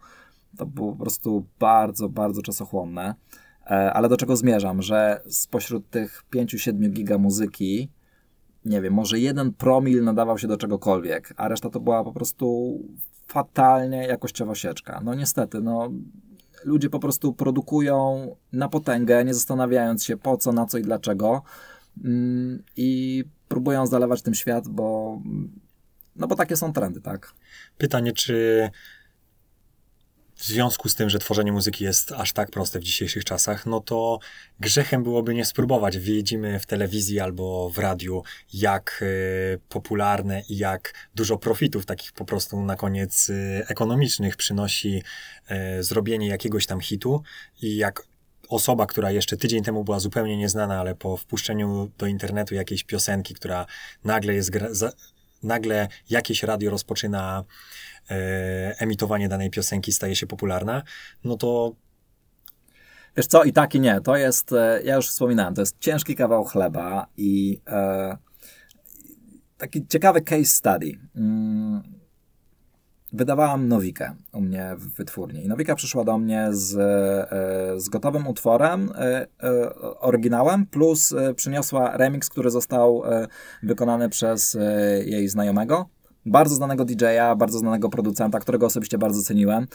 [0.56, 3.14] To było po prostu bardzo, bardzo czasochłonne.
[3.92, 4.82] Ale do czego zmierzam?
[4.82, 7.88] Że spośród tych 5-7 giga muzyki
[8.66, 12.78] nie wiem, może jeden promil nadawał się do czegokolwiek, a reszta to była po prostu
[13.26, 15.00] fatalnie jakościowa sieczka.
[15.04, 15.90] No niestety, no
[16.64, 21.42] ludzie po prostu produkują na potęgę, nie zastanawiając się po co, na co i dlaczego
[22.04, 25.18] mm, i próbują zalewać tym świat, bo
[26.16, 27.32] no bo takie są trendy, tak?
[27.78, 28.70] Pytanie, czy
[30.36, 33.80] w związku z tym, że tworzenie muzyki jest aż tak proste w dzisiejszych czasach, no
[33.80, 34.18] to
[34.60, 35.98] grzechem byłoby nie spróbować.
[35.98, 38.22] Widzimy w telewizji albo w radiu,
[38.54, 45.02] jak y, popularne i jak dużo profitów, takich po prostu na koniec y, ekonomicznych, przynosi
[45.78, 47.22] y, zrobienie jakiegoś tam hitu
[47.62, 48.02] i jak
[48.48, 53.34] osoba, która jeszcze tydzień temu była zupełnie nieznana, ale po wpuszczeniu do internetu jakiejś piosenki,
[53.34, 53.66] która
[54.04, 54.50] nagle jest,
[55.42, 57.44] nagle jakieś radio rozpoczyna
[58.10, 60.82] E, emitowanie danej piosenki staje się popularna,
[61.24, 61.72] no to
[63.16, 64.00] Wiesz co, i tak i nie.
[64.00, 68.16] To jest, e, ja już wspominałem, to jest ciężki kawał chleba i e,
[69.58, 70.98] taki ciekawy case study.
[73.16, 75.44] Wydawałam Nowikę u mnie w wytwórni.
[75.44, 81.96] I Nowika przyszła do mnie z, e, z gotowym utworem, e, e, oryginałem, plus przyniosła
[81.96, 83.02] remix, który został
[83.62, 84.56] wykonany przez
[85.04, 85.88] jej znajomego
[86.26, 89.66] bardzo znanego DJ-a, bardzo znanego producenta, którego osobiście bardzo ceniłem.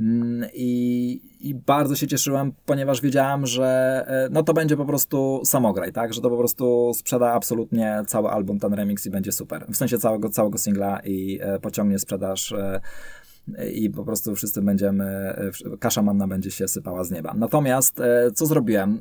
[0.00, 3.66] Mm, I, I, bardzo się cieszyłem, ponieważ wiedziałem, że
[4.08, 6.14] e, no to będzie po prostu samograj, tak?
[6.14, 9.66] Że to po prostu sprzeda absolutnie cały album, ten remix i będzie super.
[9.68, 12.80] W sensie całego, całego singla i e, pociągnie sprzedaż e,
[13.70, 15.36] i po prostu wszyscy będziemy,
[15.80, 17.34] kasza manna będzie się sypała z nieba.
[17.36, 18.00] Natomiast
[18.34, 19.00] co zrobiłem?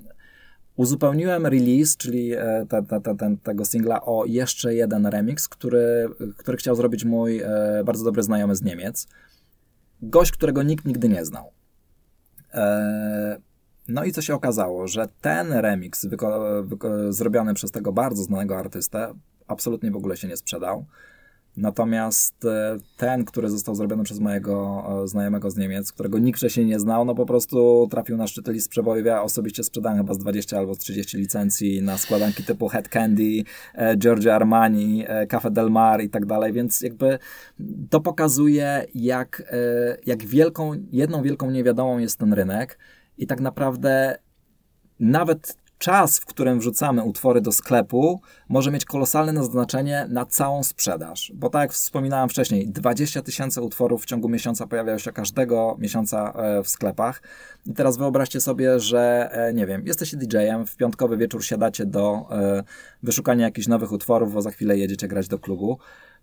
[0.75, 2.31] uzupełniłem release, czyli
[2.69, 7.41] te, te, te, tego singla o jeszcze jeden remix, który, który chciał zrobić mój
[7.85, 9.07] bardzo dobry znajomy z Niemiec.
[10.01, 11.51] Gość, którego nikt nigdy nie znał.
[12.53, 13.37] E,
[13.87, 16.07] no i co się okazało, że ten remix
[17.09, 19.13] zrobiony przez tego bardzo znanego artystę
[19.47, 20.85] absolutnie w ogóle się nie sprzedał.
[21.57, 26.65] Natomiast e, ten, który został zrobiony przez mojego e, znajomego z Niemiec, którego nikt wcześniej
[26.65, 29.05] nie znał, no po prostu trafił na szczyty list przebojów.
[29.05, 33.43] Ja osobiście sprzedałem chyba z 20 albo 30 licencji na składanki typu Head Candy,
[33.75, 37.19] e, Giorgio Armani, Cafe Del Mar i tak dalej, więc jakby
[37.89, 39.53] to pokazuje, jak,
[40.05, 42.77] jak wielką, jedną wielką niewiadomą jest ten rynek
[43.17, 44.17] i tak naprawdę
[44.99, 51.31] nawet czas, w którym wrzucamy utwory do sklepu, może mieć kolosalne znaczenie na całą sprzedaż.
[51.35, 56.31] Bo tak jak wspominałem wcześniej, 20 tysięcy utworów w ciągu miesiąca pojawiają się każdego miesiąca
[56.31, 57.21] e, w sklepach.
[57.65, 62.27] I teraz wyobraźcie sobie, że e, nie wiem, jesteście DJ-em, w piątkowy wieczór siadacie do
[62.31, 62.63] e,
[63.03, 65.77] wyszukania jakichś nowych utworów, bo za chwilę jedziecie grać do klubu.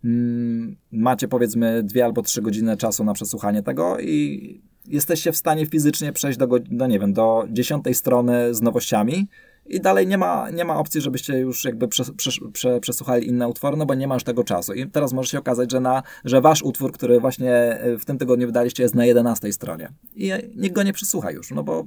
[0.05, 5.67] Mm, macie powiedzmy dwie albo trzy godziny czasu na przesłuchanie tego i jesteście w stanie
[5.67, 9.29] fizycznie przejść do, do nie wiem, do dziesiątej strony z nowościami
[9.67, 13.49] i dalej nie ma, nie ma opcji, żebyście już jakby prze, prze, prze, przesłuchali inne
[13.49, 14.73] utwory, no bo nie masz tego czasu.
[14.73, 18.47] I teraz może się okazać, że, na, że wasz utwór, który właśnie w tym tygodniu
[18.47, 19.93] wydaliście, jest na jedenastej stronie.
[20.15, 21.87] I nikt go nie przesłucha już, no bo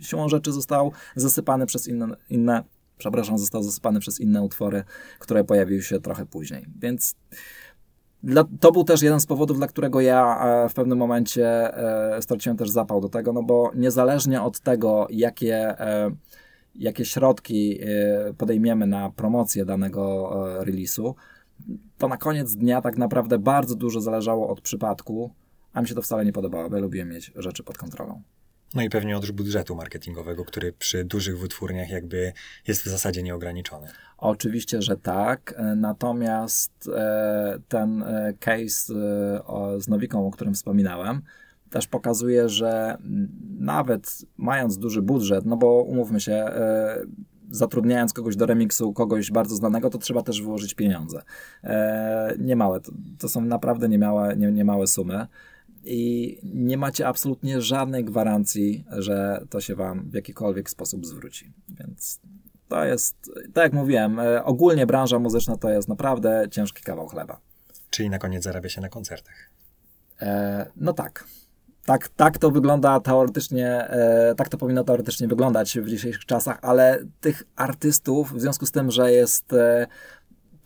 [0.00, 2.64] siłą rzeczy został zasypany przez inne, inne
[2.98, 4.84] przepraszam, został zasypany przez inne utwory,
[5.18, 6.66] które pojawiły się trochę później.
[6.80, 7.14] Więc
[8.22, 11.46] dla, to był też jeden z powodów, dla którego ja e, w pewnym momencie
[12.16, 16.10] e, straciłem też zapał do tego, no bo niezależnie od tego, jakie, e,
[16.74, 17.80] jakie środki
[18.38, 21.14] podejmiemy na promocję danego release'u,
[21.98, 25.30] to na koniec dnia tak naprawdę bardzo dużo zależało od przypadku,
[25.72, 28.22] a mi się to wcale nie podobało, bo ja lubiłem mieć rzeczy pod kontrolą.
[28.76, 32.32] No i pewnie od budżetu marketingowego, który przy dużych wytwórniach jakby
[32.68, 33.86] jest w zasadzie nieograniczony.
[34.18, 35.54] Oczywiście, że tak.
[35.76, 41.22] Natomiast e, ten e, case e, z Nowiką, o którym wspominałem,
[41.70, 42.98] też pokazuje, że
[43.58, 46.44] nawet mając duży budżet, no bo umówmy się,
[47.50, 51.22] zatrudniając kogoś do remiksu, kogoś bardzo znanego, to trzeba też wyłożyć pieniądze.
[52.38, 52.80] Niemałe,
[53.18, 55.26] to są naprawdę niemałe, nie, niemałe sumy
[55.86, 61.52] i nie macie absolutnie żadnej gwarancji, że to się wam w jakikolwiek sposób zwróci.
[61.68, 62.20] Więc
[62.68, 67.40] to jest, tak jak mówiłem, e, ogólnie branża muzyczna to jest naprawdę ciężki kawał chleba.
[67.90, 69.50] Czyli na koniec zarabia się na koncertach.
[70.20, 71.26] E, no tak.
[71.86, 76.98] Tak, tak to wygląda teoretycznie, e, tak to powinno teoretycznie wyglądać w dzisiejszych czasach, ale
[77.20, 79.86] tych artystów, w związku z tym, że jest e,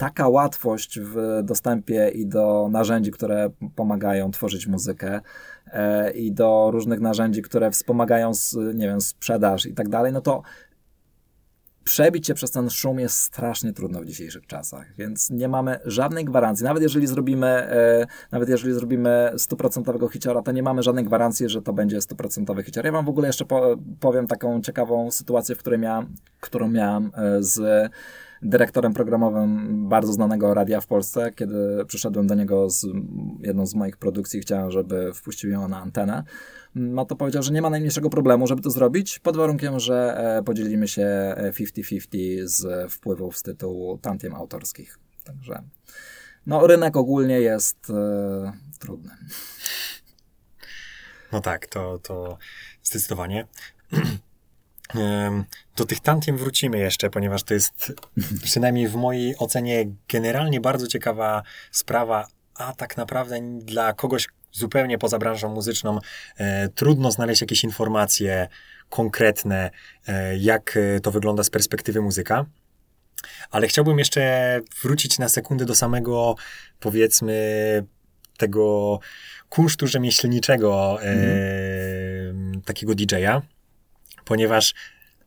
[0.01, 5.21] taka łatwość w dostępie i do narzędzi, które pomagają tworzyć muzykę
[5.67, 8.33] e, i do różnych narzędzi, które wspomagają,
[8.75, 10.43] nie wiem, sprzedaż i tak dalej, no to
[11.85, 16.25] przebić się przez ten szum jest strasznie trudno w dzisiejszych czasach, więc nie mamy żadnej
[16.25, 16.65] gwarancji.
[16.65, 21.63] Nawet jeżeli zrobimy, e, nawet jeżeli zrobimy stuprocentowego hiciora, to nie mamy żadnej gwarancji, że
[21.63, 22.85] to będzie stuprocentowy hicior.
[22.85, 23.45] Ja wam w ogóle jeszcze
[24.01, 27.91] powiem taką ciekawą sytuację, w której miałam, którą miałam e, z
[28.43, 31.33] dyrektorem programowym bardzo znanego radia w Polsce.
[31.33, 32.87] Kiedy przyszedłem do niego z
[33.41, 36.25] jedną z moich produkcji, chciałem, żeby wpuścił ją na antenę.
[36.75, 40.43] No to powiedział, że nie ma najmniejszego problemu, żeby to zrobić, pod warunkiem, że e,
[40.43, 44.99] podzielimy się 50-50 z wpływów z tytułu tantiem autorskich.
[45.25, 45.63] Także
[46.47, 49.11] no, rynek ogólnie jest e, trudny.
[51.33, 52.39] No tak, to, to
[52.83, 53.47] zdecydowanie.
[55.77, 57.93] Do tych tantiem wrócimy jeszcze, ponieważ to jest
[58.45, 65.19] przynajmniej w mojej ocenie generalnie bardzo ciekawa sprawa, a tak naprawdę dla kogoś zupełnie poza
[65.19, 65.99] branżą muzyczną
[66.37, 68.49] e, trudno znaleźć jakieś informacje
[68.89, 69.71] konkretne,
[70.07, 72.47] e, jak to wygląda z perspektywy muzyka.
[73.51, 76.35] Ale chciałbym jeszcze wrócić na sekundę do samego,
[76.81, 77.35] powiedzmy,
[78.37, 78.99] tego
[79.49, 82.63] kunsztu rzemieślniczego, e, mm.
[82.63, 83.43] takiego DJ-a
[84.25, 84.75] ponieważ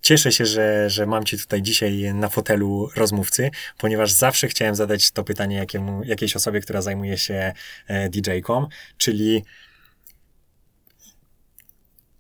[0.04, 5.12] Cieszę się, że, że mam Cię tutaj dzisiaj na fotelu rozmówcy, ponieważ zawsze chciałem zadać
[5.12, 7.54] to pytanie jakiemu, jakiejś osobie, która zajmuje się
[7.88, 9.44] e, DJ-ką, czyli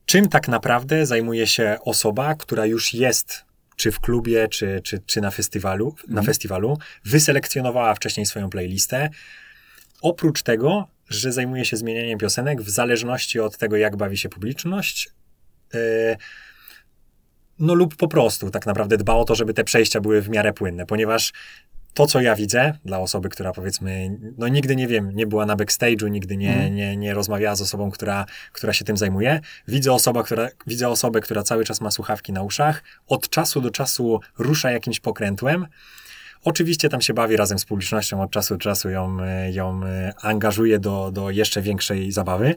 [0.05, 5.21] czym tak naprawdę zajmuje się osoba, która już jest czy w klubie, czy, czy, czy
[5.21, 6.25] na, festiwalu, na mm.
[6.25, 9.09] festiwalu, wyselekcjonowała wcześniej swoją playlistę.
[10.01, 15.09] Oprócz tego, że zajmuje się zmienianiem piosenek w zależności od tego, jak bawi się publiczność,
[15.73, 15.79] yy,
[17.59, 20.53] no lub po prostu tak naprawdę dba o to, żeby te przejścia były w miarę
[20.53, 21.33] płynne, ponieważ
[21.93, 25.55] to, co ja widzę, dla osoby, która powiedzmy, no nigdy nie wiem, nie była na
[25.55, 26.75] backstage'u, nigdy nie, mm.
[26.75, 31.21] nie, nie rozmawiała z osobą, która, która się tym zajmuje, widzę, osoba, która, widzę osobę,
[31.21, 35.67] która cały czas ma słuchawki na uszach, od czasu do czasu rusza jakimś pokrętłem,
[36.45, 39.17] Oczywiście tam się bawi razem z publicznością, od czasu do czasu ją,
[39.51, 39.81] ją
[40.21, 42.55] angażuje do, do jeszcze większej zabawy.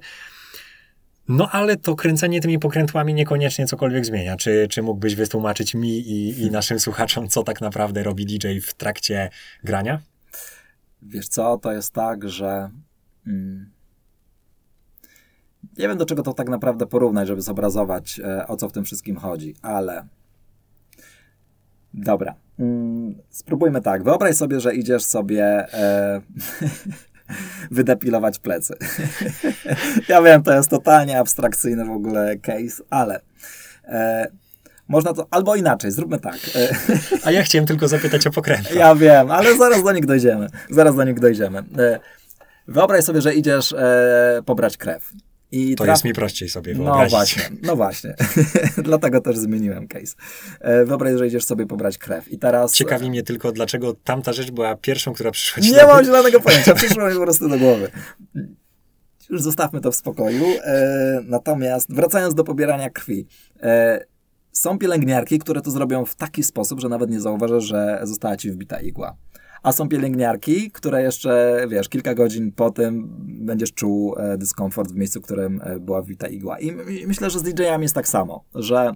[1.29, 4.37] No ale to kręcenie tymi pokrętłami niekoniecznie cokolwiek zmienia.
[4.37, 6.53] Czy, czy mógłbyś wytłumaczyć mi i, i hmm.
[6.53, 9.31] naszym słuchaczom, co tak naprawdę robi DJ w trakcie
[9.65, 10.01] grania?
[11.03, 12.71] Wiesz co, to jest tak, że
[13.27, 13.71] mm,
[15.79, 18.85] nie wiem do czego to tak naprawdę porównać, żeby zobrazować e, o co w tym
[18.85, 20.07] wszystkim chodzi, ale
[21.95, 22.35] dobra.
[22.59, 24.05] Mm, spróbujmy tak.
[24.05, 26.21] Wyobraź sobie, że idziesz sobie e,
[27.71, 28.75] wydepilować plecy.
[30.09, 33.21] ja wiem, to jest totalnie abstrakcyjny w ogóle case, ale
[33.85, 34.27] e,
[34.89, 36.39] można to, albo inaczej, zróbmy tak.
[37.25, 38.77] A ja chciałem tylko zapytać o pokrętła.
[38.77, 40.47] Ja wiem, ale zaraz do nich dojdziemy.
[40.71, 41.59] Zaraz do nich dojdziemy.
[41.59, 42.01] E,
[42.69, 45.13] wyobraź sobie, że idziesz e, pobrać krew.
[45.53, 45.95] I to traf...
[45.95, 47.13] jest mi prościej sobie no wyobrazić.
[47.13, 48.15] No właśnie, no właśnie.
[48.89, 50.15] Dlatego też zmieniłem case.
[50.61, 52.73] E, wyobraź, że idziesz sobie pobrać krew i teraz...
[52.75, 56.75] Ciekawi mnie tylko, dlaczego tamta rzecz była pierwszą, która przyszła ci Nie mam zielonego pojęcia,
[56.75, 57.91] przyszło mi po prostu do głowy.
[59.31, 60.45] Już zostawmy to w spokoju.
[60.65, 63.27] E, natomiast wracając do pobierania krwi.
[63.63, 64.05] E,
[64.53, 68.51] są pielęgniarki, które to zrobią w taki sposób, że nawet nie zauważasz, że została ci
[68.51, 69.17] wbita igła
[69.67, 74.97] a są pielęgniarki, które jeszcze, wiesz, kilka godzin po tym będziesz czuł e, dyskomfort w
[74.97, 76.61] miejscu, w którym e, była wita igła.
[76.61, 76.73] I
[77.07, 78.93] myślę, że z DJ-ami jest tak samo, że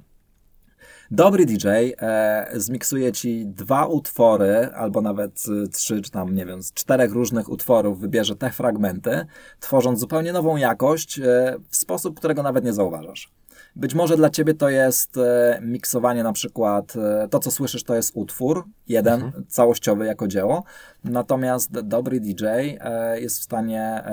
[1.11, 6.73] Dobry DJ e, zmiksuje ci dwa utwory, albo nawet trzy, czy tam, nie wiem, z
[6.73, 9.27] czterech różnych utworów wybierze te fragmenty,
[9.61, 13.40] tworząc zupełnie nową jakość e, w sposób, którego nawet nie zauważasz.
[13.77, 17.95] Być może dla ciebie to jest e, miksowanie na przykład, e, to co słyszysz to
[17.95, 19.47] jest utwór, jeden, mhm.
[19.49, 20.65] całościowy jako dzieło,
[21.05, 24.05] natomiast dobry DJ e, jest w stanie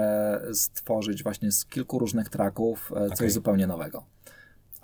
[0.53, 3.29] stworzyć właśnie z kilku różnych tracków coś okay.
[3.29, 4.16] zupełnie nowego.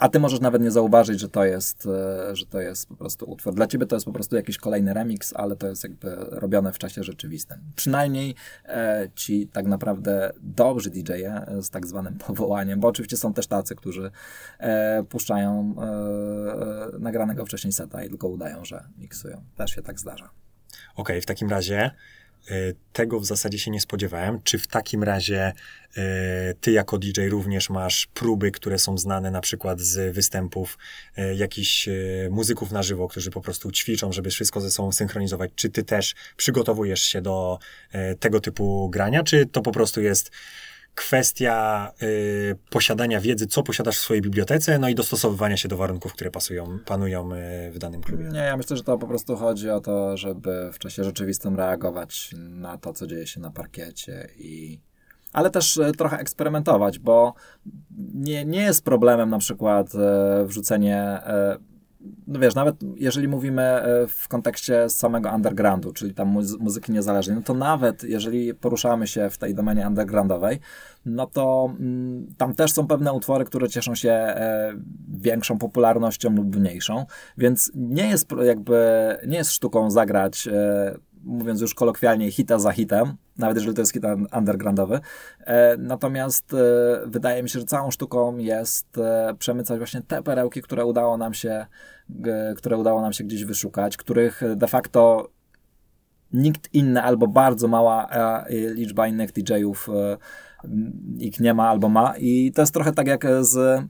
[0.04, 3.32] A ty możesz nawet nie zauważyć, że to jest, e, że to jest po prostu
[3.32, 3.54] utwór.
[3.54, 6.78] Dla ciebie to jest po prostu jakiś kolejny remix, ale to jest jakby robione w
[6.78, 7.58] czasie rzeczywistym.
[7.76, 8.36] Przynajmniej
[8.66, 13.76] e, ci tak naprawdę dobrzy DJ-e z tak zwanym powołaniem, bo oczywiście są też tacy,
[13.76, 14.12] którzy
[14.60, 15.76] e, puszczają
[17.00, 19.44] nagranego wcześniej seta i tylko udają, że miksują.
[19.56, 20.26] Też się tak zdarza.
[20.26, 20.32] Okej,
[20.96, 21.92] okay, w takim razie
[22.94, 24.40] tego w zasadzie się nie spodziewałem.
[24.44, 25.54] Czy w takim razie
[25.98, 30.78] e, ty jako DJ również masz próby, które są znane na przykład z występów
[31.18, 31.90] e, jakichś
[32.30, 35.52] muzyków na żywo, którzy po prostu ćwiczą, żeby wszystko ze sobą synchronizować?
[35.56, 37.60] Czy ty też przygotowujesz się do
[38.20, 40.32] tego typu grania, czy to po prostu jest
[40.96, 46.14] kwestia y, posiadania wiedzy, co posiadasz w swojej bibliotece, no i dostosowywania się do warunków,
[46.14, 48.30] które pasują, panują y, w danym klubie.
[48.32, 52.30] Nie, ja myślę, że to po prostu chodzi o to, żeby w czasie rzeczywistym reagować
[52.38, 54.80] na to, co dzieje się na parkiecie i
[55.34, 57.34] ale też y, trochę eksperymentować, bo
[58.14, 61.20] nie, nie jest problemem na przykład y, wrzucenie
[61.58, 61.73] y,
[62.28, 66.28] no wiesz, nawet jeżeli mówimy e, w kontekście samego undergroundu, czyli tam
[66.60, 70.60] muzyki niezależnej, no to nawet jeżeli poruszamy się w tej domenie undergroundowej,
[71.06, 74.74] no to mm, tam też są pewne utwory, które cieszą się e,
[75.14, 77.06] większą popularnością lub mniejszą,
[77.38, 78.78] więc nie jest jakby,
[79.28, 83.94] nie jest sztuką zagrać e, mówiąc już kolokwialnie, hita za hitem, nawet jeżeli to jest
[83.94, 84.04] hit
[84.38, 85.00] undergroundowy.
[85.40, 86.58] E, natomiast e,
[87.06, 91.34] wydaje mi się, że całą sztuką jest e, przemycać właśnie te perełki, które udało nam
[91.34, 91.66] się,
[92.58, 95.30] które udało nam się gdzieś wyszukać, których de facto
[96.34, 98.10] nikt inny albo bardzo mała
[98.50, 99.90] liczba innych DJ-ów
[101.18, 102.14] ich nie ma albo ma.
[102.18, 103.84] I to jest trochę tak jak z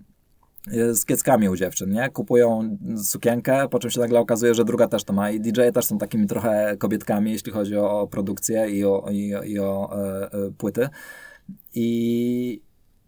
[0.68, 2.10] z kieckami u dziewczyn, nie?
[2.10, 5.86] Kupują sukienkę, po czym się nagle okazuje, że druga też to ma i DJ też
[5.86, 10.52] są takimi trochę kobietkami, jeśli chodzi o produkcję i o, i, i o e, e,
[10.58, 10.90] płyty.
[11.74, 12.62] I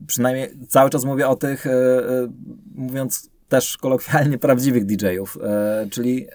[0.08, 1.72] przynajmniej cały czas mówię o tych, e,
[2.76, 5.38] mówiąc też kolokwialnie, prawdziwych DJ-ów,
[5.92, 6.28] czyli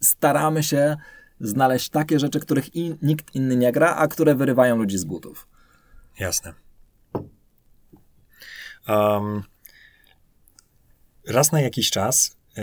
[0.00, 0.96] staramy się
[1.40, 5.48] znaleźć takie rzeczy, których in, nikt inny nie gra, a które wyrywają ludzi z butów.
[6.18, 6.54] Jasne.
[8.88, 9.42] Um,
[11.30, 12.62] raz na jakiś czas e,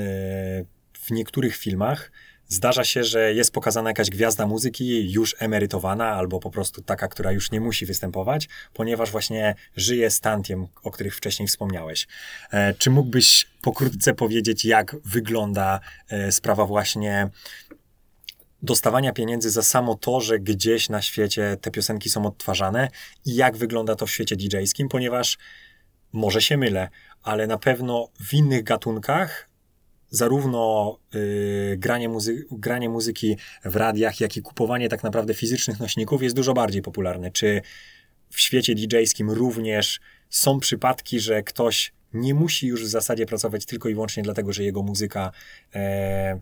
[0.93, 2.11] w niektórych filmach
[2.47, 7.31] zdarza się, że jest pokazana jakaś gwiazda muzyki już emerytowana, albo po prostu taka, która
[7.31, 12.07] już nie musi występować, ponieważ właśnie żyje stantiem, o których wcześniej wspomniałeś.
[12.51, 17.29] E, czy mógłbyś pokrótce powiedzieć, jak wygląda e, sprawa właśnie
[18.61, 22.89] dostawania pieniędzy za samo to, że gdzieś na świecie te piosenki są odtwarzane
[23.25, 25.37] i jak wygląda to w świecie DJ-skim, ponieważ
[26.13, 26.89] może się mylę,
[27.27, 29.49] ale na pewno w innych gatunkach
[30.09, 36.23] zarówno y, granie, muzy granie muzyki w radiach, jak i kupowanie tak naprawdę fizycznych nośników
[36.23, 37.31] jest dużo bardziej popularne.
[37.31, 37.61] Czy
[38.29, 39.99] w świecie DJ-skim również
[40.29, 44.63] są przypadki, że ktoś nie musi już w zasadzie pracować tylko i wyłącznie dlatego, że
[44.63, 45.31] jego muzyka
[45.75, 46.39] e,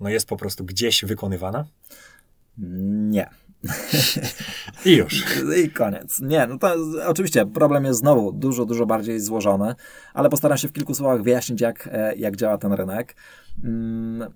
[0.00, 1.66] no jest po prostu gdzieś wykonywana?
[3.08, 3.30] Nie.
[4.84, 5.24] I już.
[5.64, 6.20] I koniec.
[6.20, 6.74] Nie, no to
[7.06, 9.74] oczywiście problem jest znowu dużo, dużo bardziej złożony,
[10.14, 13.16] ale postaram się w kilku słowach wyjaśnić, jak, e, jak działa ten rynek.
[13.64, 14.32] Mm,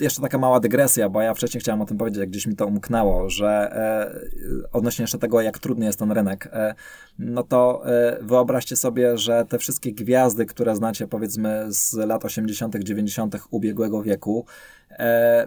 [0.00, 2.66] jeszcze taka mała dygresja, bo ja wcześniej chciałem o tym powiedzieć, jak gdzieś mi to
[2.66, 6.74] umknęło, że e, odnośnie jeszcze tego, jak trudny jest ten rynek, e,
[7.18, 12.76] no to e, wyobraźcie sobie, że te wszystkie gwiazdy, które znacie powiedzmy z lat 80.,
[12.76, 13.36] 90.
[13.50, 14.46] ubiegłego wieku,
[14.90, 15.46] e,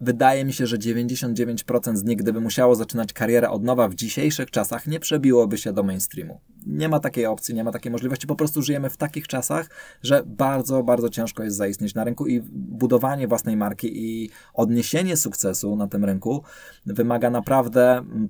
[0.00, 4.50] wydaje mi się, że 99% z nich, gdyby musiało zaczynać karierę od nowa w dzisiejszych
[4.50, 6.40] czasach, nie przebiłoby się do mainstreamu.
[6.66, 8.26] Nie ma takiej opcji, nie ma takiej możliwości.
[8.26, 9.70] Po prostu żyjemy w takich czasach,
[10.02, 15.76] że bardzo, bardzo ciężko jest zaistnieć na rynku i budowanie własnej marki i odniesienie sukcesu
[15.76, 16.42] na tym rynku
[16.86, 18.28] wymaga naprawdę mm,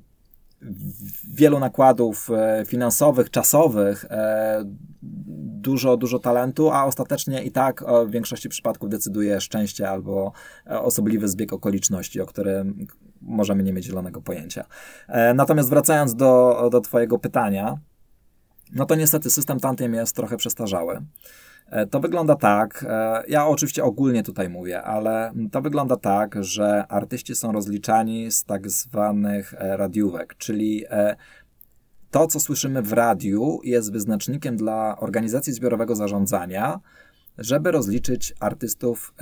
[1.35, 4.65] wielu nakładów e, finansowych, czasowych, e,
[5.63, 10.33] dużo, dużo talentu, a ostatecznie i tak w większości przypadków decyduje szczęście albo
[10.67, 12.87] e, osobliwy zbieg okoliczności, o którym
[13.21, 14.65] możemy nie mieć zielonego pojęcia.
[15.35, 17.79] Natomiast wracając do, do Twojego pytania,
[18.73, 21.01] no to niestety system Tantiem jest trochę przestarzały.
[21.71, 26.87] E, to wygląda tak, e, ja oczywiście ogólnie tutaj mówię, ale to wygląda tak, że
[26.89, 30.85] artyści są rozliczani z tak zwanych e, radiówek, czyli
[32.11, 36.81] to, co słyszymy w radiu, jest wyznacznikiem dla organizacji zbiorowego zarządzania,
[37.39, 39.15] żeby rozliczyć artystów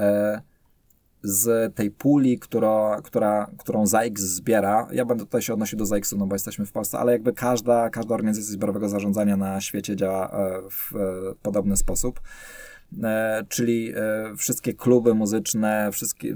[1.23, 6.19] z tej puli, która, która, którą ZAX zbiera, ja będę tutaj się odnosił do ZAX-u,
[6.19, 10.31] no bo jesteśmy w Polsce, ale jakby każda, każda organizacja zbiorowego zarządzania na świecie działa
[10.31, 12.21] e, w e, podobny sposób.
[13.03, 13.93] E, czyli
[14.37, 16.35] wszystkie kluby muzyczne, wszystkie,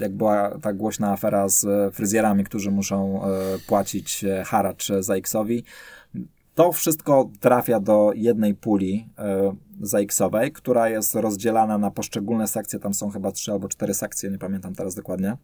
[0.00, 3.20] jak była ta głośna afera z fryzjerami, którzy muszą
[3.66, 5.64] płacić haracz ZAX-owi,
[6.58, 9.08] to wszystko trafia do jednej puli
[9.80, 12.78] y, ZX-owej, która jest rozdzielana na poszczególne sekcje.
[12.78, 15.32] Tam są chyba trzy albo cztery sekcje, nie pamiętam teraz dokładnie.
[15.32, 15.36] Y,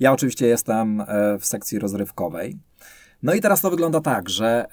[0.00, 1.04] ja oczywiście jestem y,
[1.38, 2.58] w sekcji rozrywkowej.
[3.22, 4.66] No i teraz to wygląda tak, że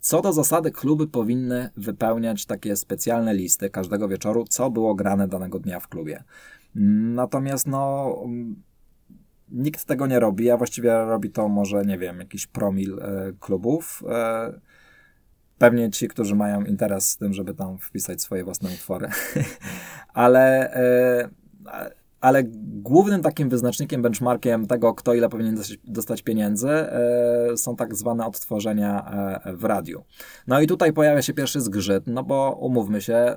[0.00, 5.58] co do zasady kluby powinny wypełniać takie specjalne listy każdego wieczoru, co było grane danego
[5.58, 6.24] dnia w klubie.
[7.14, 8.14] Natomiast no
[9.48, 14.02] nikt tego nie robi, a właściwie robi to może, nie wiem, jakiś promil e, klubów.
[14.08, 14.60] E,
[15.58, 19.08] pewnie ci, którzy mają interes z tym, żeby tam wpisać swoje własne utwory.
[20.14, 21.28] ale, e,
[22.20, 22.42] ale
[22.82, 26.68] głównym takim wyznacznikiem, benchmarkiem tego, kto ile powinien dostać, pieniędzy,
[27.56, 29.12] są tak zwane odtworzenia
[29.54, 30.04] w radiu.
[30.46, 33.36] No i tutaj pojawia się pierwszy zgrzyt, no bo umówmy się,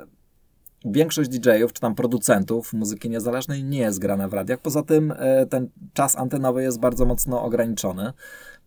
[0.86, 4.60] większość DJ-ów, czy tam producentów muzyki niezależnej nie jest grana w radiach.
[4.60, 8.14] Poza tym e, ten czas antenowy jest bardzo mocno ograniczony.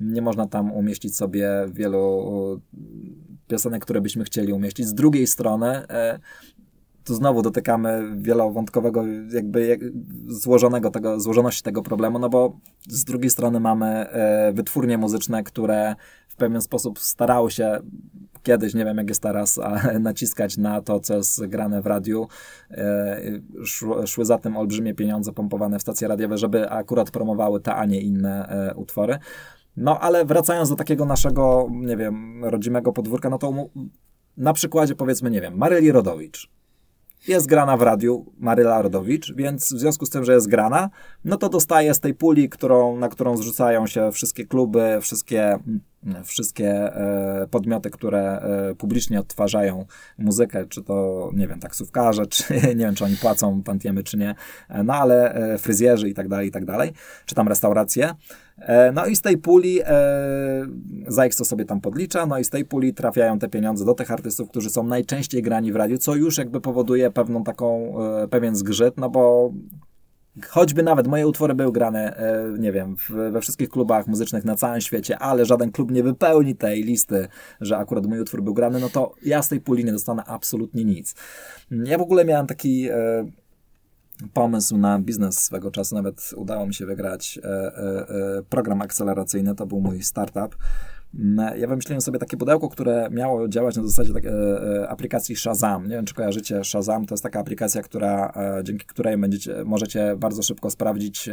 [0.01, 2.63] Nie można tam umieścić sobie wielu
[3.49, 4.87] piosenek, które byśmy chcieli umieścić.
[4.87, 6.19] Z drugiej strony e,
[7.05, 9.79] tu znowu dotykamy wielowątkowego, jakby
[10.27, 12.57] złożonego tego, złożoności tego problemu, no bo
[12.89, 15.95] z drugiej strony mamy e, wytwórnie muzyczne, które
[16.29, 17.79] w pewien sposób starały się
[18.43, 19.61] kiedyś, nie wiem jak jest teraz,
[20.01, 22.29] naciskać na to, co jest grane w radiu.
[22.71, 23.21] E,
[24.07, 28.01] szły za tym olbrzymie pieniądze pompowane w stacje radiowe, żeby akurat promowały te, a nie
[28.01, 29.19] inne e, utwory.
[29.77, 33.53] No, ale wracając do takiego naszego, nie wiem, rodzimego podwórka, no to
[34.37, 36.51] na przykładzie powiedzmy, nie wiem, Maryli Rodowicz
[37.29, 40.91] jest grana w radiu Maryla Rodowicz, więc w związku z tym, że jest grana,
[41.25, 45.59] no to dostaje z tej puli, którą, na którą zrzucają się wszystkie kluby, wszystkie,
[46.25, 49.87] wszystkie e, podmioty, które e, publicznie odtwarzają
[50.19, 54.35] muzykę, czy to, nie wiem, taksówkarze, czy nie wiem, czy oni płacą tantiemy, czy nie,
[54.69, 56.93] e, no ale fryzjerzy i tak dalej, i tak dalej,
[57.27, 58.15] czy tam restauracje.
[58.67, 59.87] E, no i z tej puli e,
[61.09, 64.11] ZAX to sobie tam podlicza, no i z tej puli trafiają te pieniądze do tych
[64.11, 68.57] artystów, którzy są najczęściej grani w radiu, co już jakby powoduje pewną taką, e, pewien
[68.57, 69.53] zgrzyt, no bo
[70.49, 72.17] choćby nawet moje utwory były grane,
[72.59, 72.97] nie wiem,
[73.31, 77.29] we wszystkich klubach muzycznych na całym świecie, ale żaden klub nie wypełni tej listy,
[77.61, 80.85] że akurat mój utwór był grany, no to ja z tej puli nie dostanę absolutnie
[80.85, 81.15] nic.
[81.71, 82.89] Ja w ogóle miałem taki
[84.35, 85.95] pomysł na biznes swego czasu.
[85.95, 90.57] Nawet udało mi się wygrać e, e, e, program akceleracyjny, to był mój startup.
[91.57, 94.25] Ja wymyśliłem sobie takie pudełko, które miało działać na zasadzie tak,
[94.89, 95.83] aplikacji Shazam.
[95.83, 97.07] Nie wiem, czy kojarzycie Shazam.
[97.07, 101.31] To jest taka aplikacja, która, dzięki której będziecie, możecie bardzo szybko sprawdzić,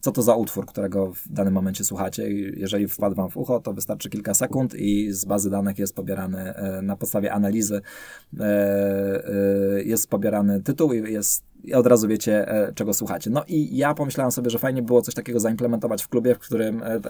[0.00, 2.30] co to za utwór, którego w danym momencie słuchacie.
[2.56, 6.54] Jeżeli wpadł wam w ucho, to wystarczy kilka sekund i z bazy danych jest pobierany
[6.82, 7.80] na podstawie analizy
[9.84, 11.44] jest pobierany tytuł i jest
[11.74, 13.30] od razu wiecie, e, czego słuchacie.
[13.30, 16.82] No i ja pomyślałem sobie, że fajnie było coś takiego zaimplementować w klubie, w którym
[16.82, 17.00] e, e,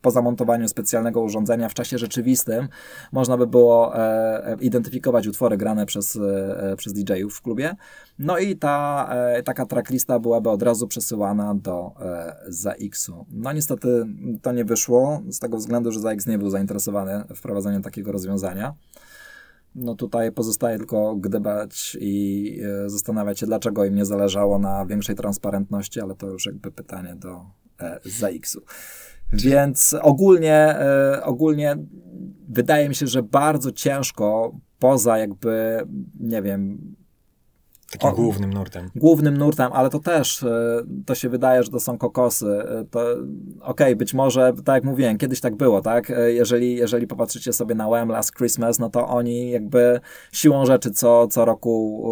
[0.00, 2.68] po zamontowaniu specjalnego urządzenia w czasie rzeczywistym
[3.12, 3.92] można by było
[4.60, 6.18] identyfikować utwory grane przez,
[6.76, 7.76] przez DJ-ów w klubie.
[8.18, 9.08] No i ta
[9.44, 11.92] taka tracklista byłaby od razu przesyłana do
[12.48, 13.26] ZX-u.
[13.30, 14.06] No niestety
[14.42, 18.74] to nie wyszło, z tego względu, że ZX nie był zainteresowany wprowadzeniem takiego rozwiązania.
[19.74, 25.16] No tutaj pozostaje tylko gdybać i e, zastanawiać się, dlaczego im nie zależało na większej
[25.16, 27.46] transparentności, ale to już jakby pytanie do
[27.80, 28.60] e, ZX-u.
[29.32, 31.76] Więc ogólnie, e, ogólnie
[32.48, 35.86] wydaje mi się, że bardzo ciężko poza jakby,
[36.20, 36.78] nie wiem,
[37.92, 38.90] Takim o, głównym nurtem.
[38.96, 42.46] Głównym nurtem, ale to też, e, to się wydaje, że to są kokosy.
[42.46, 43.22] E, to okej,
[43.60, 46.10] okay, być może, tak jak mówiłem, kiedyś tak było, tak?
[46.10, 50.00] E, jeżeli, jeżeli popatrzycie sobie na Wham Last Christmas, no to oni jakby
[50.32, 52.02] siłą rzeczy co, co roku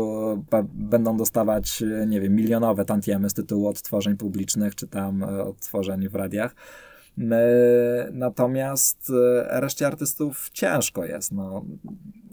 [0.75, 6.55] będą dostawać, nie wiem, milionowe tantiemy z tytułu odtworzeń publicznych, czy tam odtworzeń w radiach.
[8.13, 9.13] Natomiast
[9.47, 11.33] reszcie artystów ciężko jest.
[11.33, 11.65] No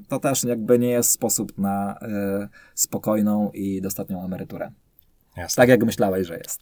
[0.07, 1.99] to też jakby nie jest sposób na
[2.43, 4.71] y, spokojną i dostatnią emeryturę.
[5.37, 5.61] Jasne.
[5.61, 6.61] Tak jak myślałeś, że jest.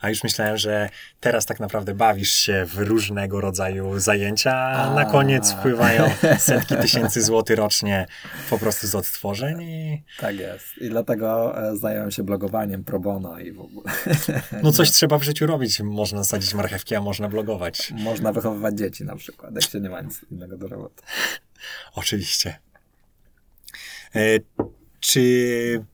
[0.00, 0.88] A już myślałem, że
[1.20, 7.22] teraz tak naprawdę bawisz się w różnego rodzaju zajęcia, a, na koniec wpływają setki tysięcy
[7.22, 8.06] złotych rocznie
[8.50, 9.62] po prostu z odtworzeń.
[9.62, 10.04] I...
[10.20, 10.66] Tak jest.
[10.80, 13.92] I dlatego e, zająłem się blogowaniem pro bono i w ogóle.
[14.62, 15.80] No coś trzeba w życiu robić.
[15.80, 17.92] Można sadzić marchewki, a można blogować.
[17.96, 21.02] Można wychowywać dzieci na przykład, jak się nie ma nic innego do roboty.
[21.94, 22.58] Oczywiście.
[24.14, 24.20] E,
[25.00, 25.84] czy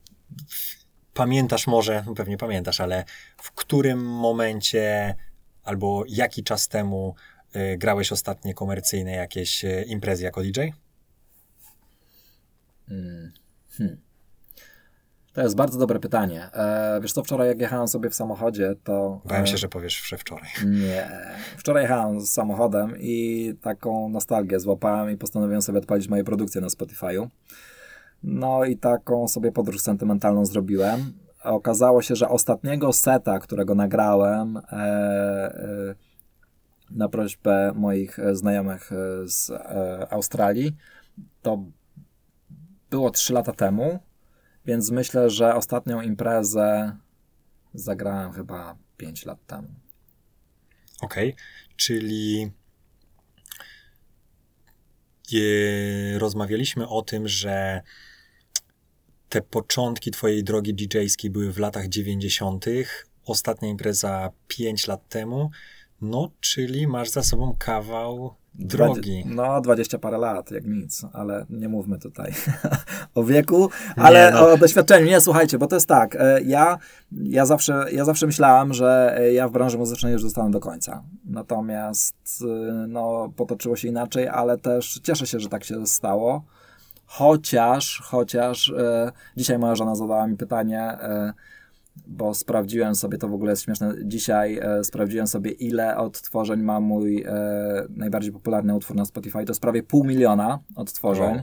[1.13, 3.03] pamiętasz może, no pewnie pamiętasz, ale
[3.37, 5.15] w którym momencie
[5.63, 7.15] albo jaki czas temu
[7.53, 10.59] e, grałeś ostatnie komercyjne jakieś e, imprezy jako DJ?
[12.87, 13.31] Hmm.
[13.77, 13.97] hmm.
[15.33, 16.49] To jest bardzo dobre pytanie.
[16.53, 19.21] E, wiesz co, wczoraj jak jechałem sobie w samochodzie, to...
[19.25, 20.49] Bałem się, że powiesz wczoraj.
[20.65, 21.09] Nie.
[21.57, 26.67] Wczoraj jechałem z samochodem i taką nostalgię złapałem i postanowiłem sobie odpalić moje produkcje na
[26.67, 27.27] Spotify'u.
[28.27, 31.13] No i taką sobie podróż sentymentalną zrobiłem.
[31.43, 35.95] Okazało się, że ostatniego seta, którego nagrałem e, e,
[36.91, 38.91] na prośbę moich znajomych
[39.25, 40.75] z e, Australii,
[41.41, 41.65] to
[42.89, 43.99] było 3 lata temu,
[44.65, 46.97] więc myślę, że ostatnią imprezę
[47.73, 49.67] zagrałem chyba 5 lat temu.
[51.01, 51.43] Okej, okay.
[51.75, 52.51] czyli
[56.17, 57.81] rozmawialiśmy o tym, że
[59.29, 62.65] te początki twojej drogi DJ-skiej były w latach 90.,
[63.25, 65.51] ostatnia impreza 5 lat temu,
[66.01, 69.23] no, czyli masz za sobą kawał drogi.
[69.25, 72.33] no, 20 parę lat, jak nic, ale nie mówmy tutaj
[73.15, 74.49] o wieku, ale no.
[74.49, 75.05] o doświadczeniu.
[75.05, 76.77] Nie, słuchajcie, bo to jest tak, e, ja,
[77.11, 81.03] ja, zawsze, ja zawsze myślałem, że ja w branży muzycznej już zostanę do końca.
[81.25, 86.43] Natomiast e, no, potoczyło się inaczej, ale też cieszę się, że tak się stało.
[87.17, 91.33] Chociaż, chociaż e, dzisiaj moja żona zadała mi pytanie, e,
[92.07, 96.79] bo sprawdziłem sobie, to w ogóle jest śmieszne, dzisiaj e, sprawdziłem sobie, ile odtworzeń ma
[96.79, 97.33] mój e,
[97.89, 99.45] najbardziej popularny utwór na Spotify.
[99.45, 101.41] To jest prawie pół miliona odtworzeń.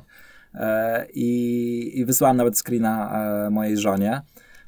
[0.54, 4.22] E, i, I wysłałem nawet screena e, mojej żonie.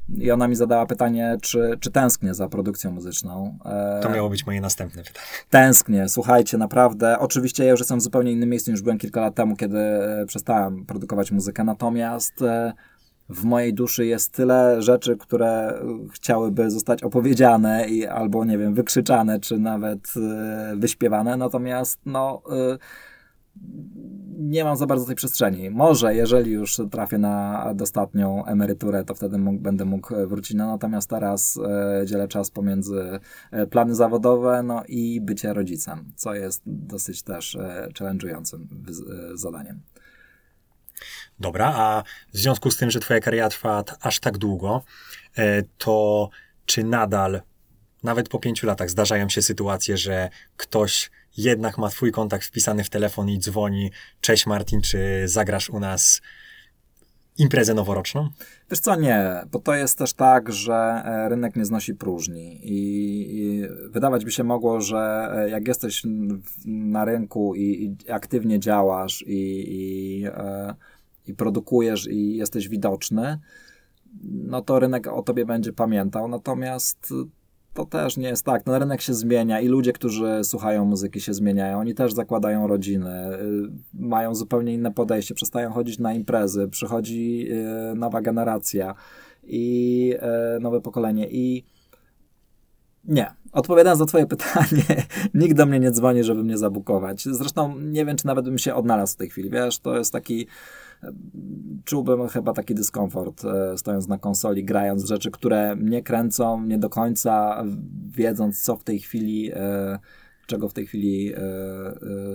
[0.08, 3.58] I ona mi zadała pytanie, czy, czy tęsknię za produkcją muzyczną.
[3.64, 5.26] E, to miało być moje następne pytanie.
[5.50, 7.18] Tęsknię, słuchajcie, naprawdę.
[7.18, 10.26] Oczywiście ja już jestem w zupełnie innym miejscu niż byłem kilka lat temu, kiedy e,
[10.26, 12.72] przestałem produkować muzykę, natomiast e,
[13.28, 15.80] w mojej duszy jest tyle rzeczy, które
[16.12, 20.14] chciałyby zostać opowiedziane i albo, nie wiem, wykrzyczane, czy nawet
[20.76, 22.42] wyśpiewane, natomiast no
[24.38, 25.70] nie mam za bardzo tej przestrzeni.
[25.70, 30.56] Może, jeżeli już trafię na dostatnią emeryturę, to wtedy mógł, będę mógł wrócić.
[30.56, 31.58] No, natomiast teraz
[32.00, 37.56] e, dzielę czas pomiędzy e, plany zawodowe no i bycie rodzicem, co jest dosyć też
[37.56, 39.80] e, challenge'ującym e, zadaniem.
[41.40, 42.02] Dobra, a
[42.32, 44.82] w związku z tym, że twoja kariera trwa aż tak długo,
[45.36, 46.30] e, to
[46.66, 47.40] czy nadal,
[48.02, 52.90] nawet po pięciu latach, zdarzają się sytuacje, że ktoś jednak ma twój kontakt wpisany w
[52.90, 56.20] telefon i dzwoni, cześć Martin, czy zagrasz u nas
[57.38, 58.28] imprezę noworoczną?
[58.70, 63.38] Wiesz co, nie, bo to jest też tak, że e, rynek nie znosi próżni i,
[63.38, 66.02] i wydawać by się mogło, że e, jak jesteś
[66.64, 70.74] na rynku i, i aktywnie działasz i, e,
[71.26, 73.38] i produkujesz i jesteś widoczny,
[74.22, 77.14] no to rynek o tobie będzie pamiętał, natomiast
[77.74, 78.62] to też nie jest tak.
[78.62, 81.78] Ten rynek się zmienia i ludzie, którzy słuchają muzyki się zmieniają.
[81.78, 83.38] Oni też zakładają rodziny,
[83.94, 87.48] mają zupełnie inne podejście, przestają chodzić na imprezy, przychodzi
[87.92, 88.94] y, nowa generacja
[89.42, 90.14] i
[90.56, 91.64] y, nowe pokolenie i
[93.04, 93.26] nie.
[93.52, 97.22] Odpowiadając na twoje pytanie, nikt do mnie nie dzwoni, żeby mnie zabukować.
[97.24, 100.46] Zresztą nie wiem, czy nawet bym się odnalazł w tej chwili, wiesz, to jest taki
[101.84, 106.88] czułbym chyba taki dyskomfort e, stojąc na konsoli, grając rzeczy, które mnie kręcą nie do
[106.88, 107.64] końca,
[108.10, 109.98] wiedząc co w tej chwili e,
[110.46, 111.38] czego w tej chwili e,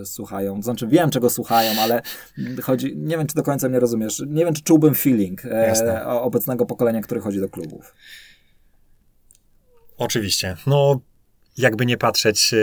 [0.00, 0.62] e, słuchają.
[0.62, 2.02] Znaczy wiem, czego słuchają, ale
[2.62, 4.22] chodzi, nie wiem, czy do końca mnie rozumiesz.
[4.26, 7.94] Nie wiem, czy czułbym feeling e, obecnego pokolenia, które chodzi do klubów.
[9.96, 10.56] Oczywiście.
[10.66, 11.00] No,
[11.56, 12.54] jakby nie patrzeć,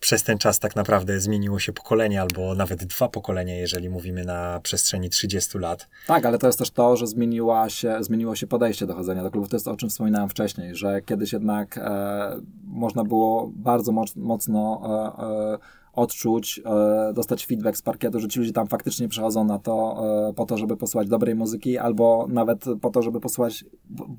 [0.00, 4.60] przez ten czas tak naprawdę zmieniło się pokolenie, albo nawet dwa pokolenia, jeżeli mówimy na
[4.62, 5.88] przestrzeni 30 lat.
[6.06, 9.30] Tak, ale to jest też to, że zmieniła się, zmieniło się podejście do chodzenia do
[9.30, 9.50] klubów.
[9.50, 14.16] To jest to, o czym wspominałem wcześniej, że kiedyś jednak e, można było bardzo moc,
[14.16, 14.82] mocno
[15.18, 19.58] e, e, odczuć, e, dostać feedback z parkietu, że ci ludzie tam faktycznie przychodzą na
[19.58, 23.64] to e, po to, żeby posłuchać dobrej muzyki, albo nawet po to, żeby posłuchać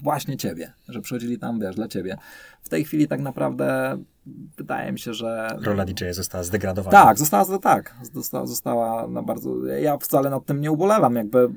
[0.03, 2.17] właśnie ciebie, że przychodzili tam, wiesz, dla ciebie.
[2.61, 3.97] W tej chwili tak naprawdę
[4.57, 5.57] wydaje mi się, że...
[5.63, 7.03] Rola DJ została zdegradowana.
[7.03, 9.65] Tak, została, tak, została, została na bardzo...
[9.65, 11.49] Ja wcale nad tym nie ubolewam, jakby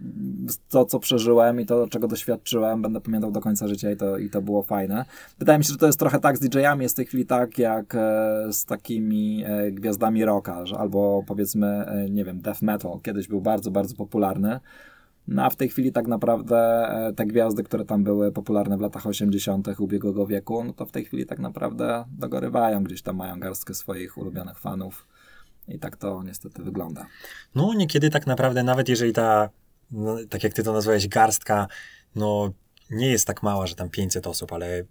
[0.68, 4.30] to, co przeżyłem i to, czego doświadczyłem, będę pamiętał do końca życia i to, i
[4.30, 5.04] to było fajne.
[5.38, 7.58] Wydaje mi się, że to jest trochę tak z DJ-ami, jest w tej chwili tak,
[7.58, 7.98] jak e,
[8.52, 13.70] z takimi e, gwiazdami rocka, albo powiedzmy, e, nie wiem, death metal, kiedyś był bardzo,
[13.70, 14.60] bardzo popularny,
[15.28, 16.56] no a w tej chwili tak naprawdę
[16.88, 19.68] e, te gwiazdy, które tam były popularne w latach 80.
[19.78, 24.18] ubiegłego wieku, no to w tej chwili tak naprawdę dogorywają, gdzieś tam mają garstkę swoich
[24.18, 25.06] ulubionych fanów.
[25.68, 27.06] I tak to niestety wygląda.
[27.54, 29.50] No, niekiedy tak naprawdę, nawet jeżeli ta,
[29.90, 31.68] no, tak jak ty to nazwałeś, garstka,
[32.14, 32.52] no
[32.90, 34.84] nie jest tak mała, że tam 500 osób, ale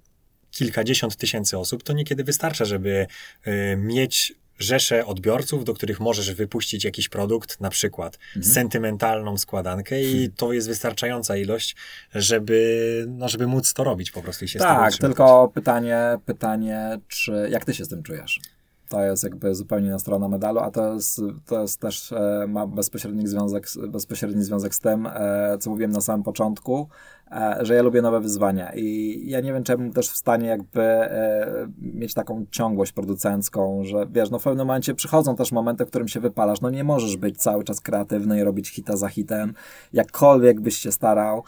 [0.51, 3.07] kilkadziesiąt tysięcy osób, to niekiedy wystarcza, żeby
[3.47, 4.33] y, mieć
[4.63, 8.53] rzeszę odbiorców, do których możesz wypuścić jakiś produkt, na przykład mhm.
[8.53, 10.31] sentymentalną składankę i hmm.
[10.31, 11.75] to jest wystarczająca ilość,
[12.15, 17.47] żeby, no, żeby móc to robić po prostu i się Tak, tylko pytanie, pytanie, czy
[17.51, 18.39] jak ty się z tym czujesz?
[18.89, 22.67] To jest jakby zupełnie inna strona medalu, a to jest, to jest też, e, ma
[22.67, 26.89] bezpośredni związek, bezpośredni związek z tym, e, co mówiłem na samym początku,
[27.61, 30.47] że ja lubię nowe wyzwania i ja nie wiem, czy ja bym też w stanie
[30.47, 30.81] jakby
[31.77, 36.07] mieć taką ciągłość producencką, że wiesz, no w pewnym momencie przychodzą też momenty, w którym
[36.07, 39.53] się wypalasz, no nie możesz być cały czas kreatywny i robić hita za hitem,
[39.93, 41.43] jakkolwiek byś się starał,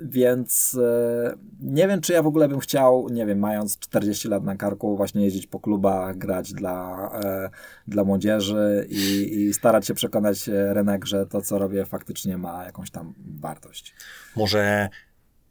[0.00, 4.44] więc e, nie wiem, czy ja w ogóle bym chciał, nie wiem, mając 40 lat
[4.44, 7.50] na karku, właśnie jeździć po klubach, grać dla, e,
[7.88, 12.90] dla młodzieży i, i starać się przekonać rynek, że to, co robię, faktycznie ma jakąś
[12.90, 13.94] tam wartość.
[14.36, 14.88] Może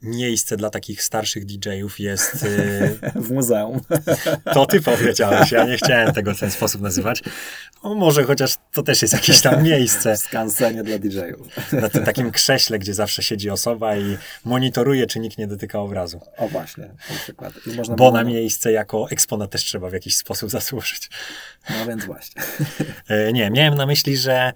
[0.04, 2.44] miejsce dla takich starszych DJ-ów jest.
[2.44, 3.82] Y, w muzeum.
[4.54, 7.22] To ty powiedziałeś, ja nie chciałem tego w ten sposób nazywać.
[7.84, 10.16] No, może chociaż to też jest jakieś tam miejsce.
[10.16, 11.74] W skansenie dla DJ-ów.
[11.74, 16.22] Na tym takim krześle, gdzie zawsze siedzi osoba i monitoruje, czy nikt nie dotyka obrazu.
[16.38, 17.54] O właśnie, na przykład.
[17.88, 18.12] Bo było...
[18.12, 21.10] na miejsce jako eksponat też trzeba w jakiś sposób zasłużyć.
[21.70, 22.42] No więc właśnie.
[23.08, 24.54] E, nie, miałem na myśli, że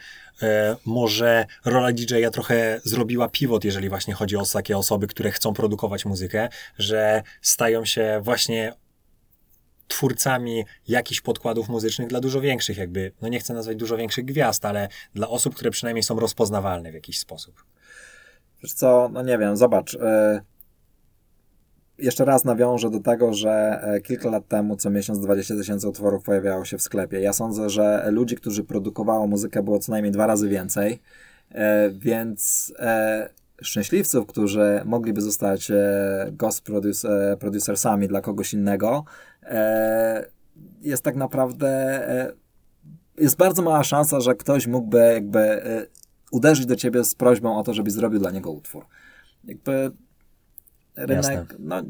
[0.86, 6.06] może rola DJ-a trochę zrobiła pivot, jeżeli właśnie chodzi o takie osoby, które chcą produkować
[6.06, 8.74] muzykę, że stają się właśnie
[9.88, 14.66] twórcami jakichś podkładów muzycznych dla dużo większych, jakby, no nie chcę nazwać dużo większych gwiazd,
[14.66, 17.64] ale dla osób, które przynajmniej są rozpoznawalne w jakiś sposób.
[18.64, 20.57] Wiesz co, no nie wiem, zobacz, yy
[22.00, 26.24] jeszcze raz nawiążę do tego, że e, kilka lat temu co miesiąc 20 tysięcy utworów
[26.24, 27.20] pojawiało się w sklepie.
[27.20, 31.00] Ja sądzę, że ludzi, którzy produkowało muzykę było co najmniej dwa razy więcej,
[31.52, 33.30] e, więc e,
[33.62, 35.72] szczęśliwców, którzy mogliby zostać
[36.32, 39.06] ghost producer, producersami dla kogoś innego,
[40.82, 42.00] jest tak naprawdę
[43.18, 45.62] jest bardzo mała szansa, że ktoś mógłby jakby
[46.32, 48.86] uderzyć do ciebie z prośbą o to, żebyś zrobił dla niego utwór.
[49.44, 49.92] Jakby
[50.98, 51.46] rynek, Jasne.
[51.60, 51.84] no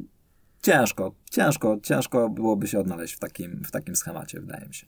[0.62, 4.88] ciężko, ciężko, ciężko byłoby się odnaleźć w takim, w takim schemacie, wydaje mi się.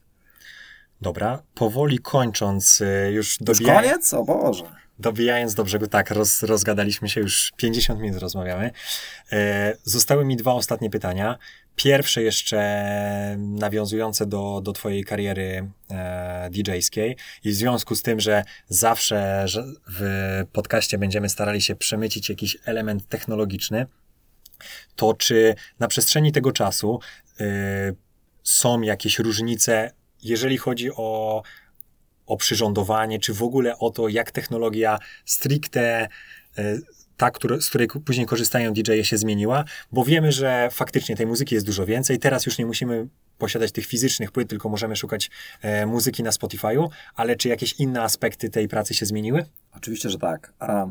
[1.02, 3.86] Dobra, powoli kończąc, y, już dobijając...
[3.86, 4.14] Już koniec?
[4.14, 4.64] O Boże.
[5.00, 8.72] Dobijając do brzegu, tak, roz, rozgadaliśmy się, już 50 minut rozmawiamy.
[9.32, 11.38] E, zostały mi dwa ostatnie pytania.
[11.76, 18.44] pierwsze jeszcze nawiązujące do, do twojej kariery e, DJ-skiej i w związku z tym, że
[18.70, 19.46] zawsze
[19.90, 23.88] w podcaście będziemy starali się przemycić jakiś element technologiczny,
[24.95, 26.99] to czy na przestrzeni tego czasu
[27.41, 27.45] y,
[28.43, 29.91] są jakieś różnice,
[30.24, 31.43] jeżeli chodzi o,
[32.26, 36.07] o przyrządowanie, czy w ogóle o to, jak technologia stricte
[36.60, 36.82] y,
[37.20, 41.66] ta, z której później korzystają DJ-e się zmieniła, bo wiemy, że faktycznie tej muzyki jest
[41.66, 42.20] dużo więcej.
[42.20, 43.07] Teraz już nie musimy
[43.38, 45.30] posiadać tych fizycznych płyt, tylko możemy szukać
[45.62, 49.45] e, muzyki na Spotify'u, ale czy jakieś inne aspekty tej pracy się zmieniły?
[49.76, 50.53] Oczywiście, że tak.
[50.60, 50.88] A,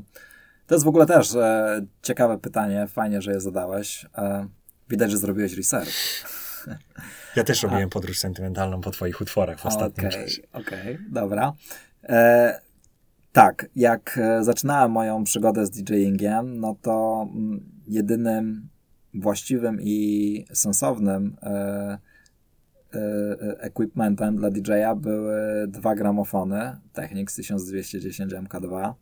[0.69, 4.07] to jest w ogóle też e, ciekawe pytanie, fajnie, że je zadałeś.
[4.19, 4.49] E,
[4.89, 5.91] widać, że zrobiłeś research.
[7.37, 7.89] Ja też robiłem A.
[7.89, 10.43] podróż sentymentalną po twoich utworach w ostatnim okay, czasie.
[10.53, 11.53] Okej, okay, dobra.
[12.03, 12.61] E,
[13.33, 18.69] tak, jak e, zaczynałem moją przygodę z DJingiem, no to mm, jedynym
[19.15, 21.99] właściwym i sensownym e,
[22.95, 28.95] E, e, equipmentem dla DJ-a były dwa gramofony Technics 1210 MK2.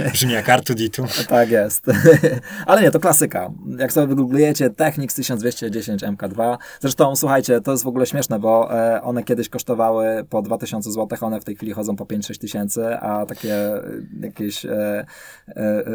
[0.12, 1.26] Brzmi jak R2D2.
[1.26, 1.86] tak jest.
[2.66, 3.50] Ale nie, to klasyka.
[3.78, 9.02] Jak sobie wygooglujecie Technics 1210 MK2, zresztą słuchajcie, to jest w ogóle śmieszne, bo e,
[9.02, 13.26] one kiedyś kosztowały po 2000 zł, one w tej chwili chodzą po 5-6 tysięcy, a
[13.26, 13.54] takie
[14.20, 14.70] jakieś e,
[15.48, 15.90] e, e,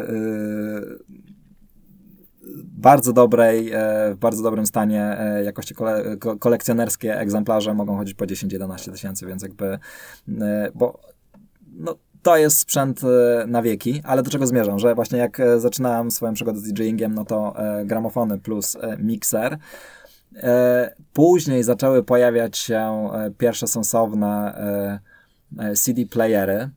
[2.64, 8.24] bardzo dobrej, e, w bardzo dobrym stanie e, jakości kole, kolekcjonerskie egzemplarze mogą chodzić po
[8.24, 9.78] 10-11 tysięcy, więc jakby,
[10.40, 11.00] e, bo
[11.72, 11.96] no,
[12.26, 13.00] to jest sprzęt
[13.46, 17.24] na wieki, ale do czego zmierzam, że właśnie jak zaczynałem swoją przygodę z DJingiem, no
[17.24, 17.54] to
[17.84, 19.58] gramofony plus mikser,
[21.12, 24.60] Później zaczęły pojawiać się pierwsze sensowne
[25.74, 26.70] CD playery,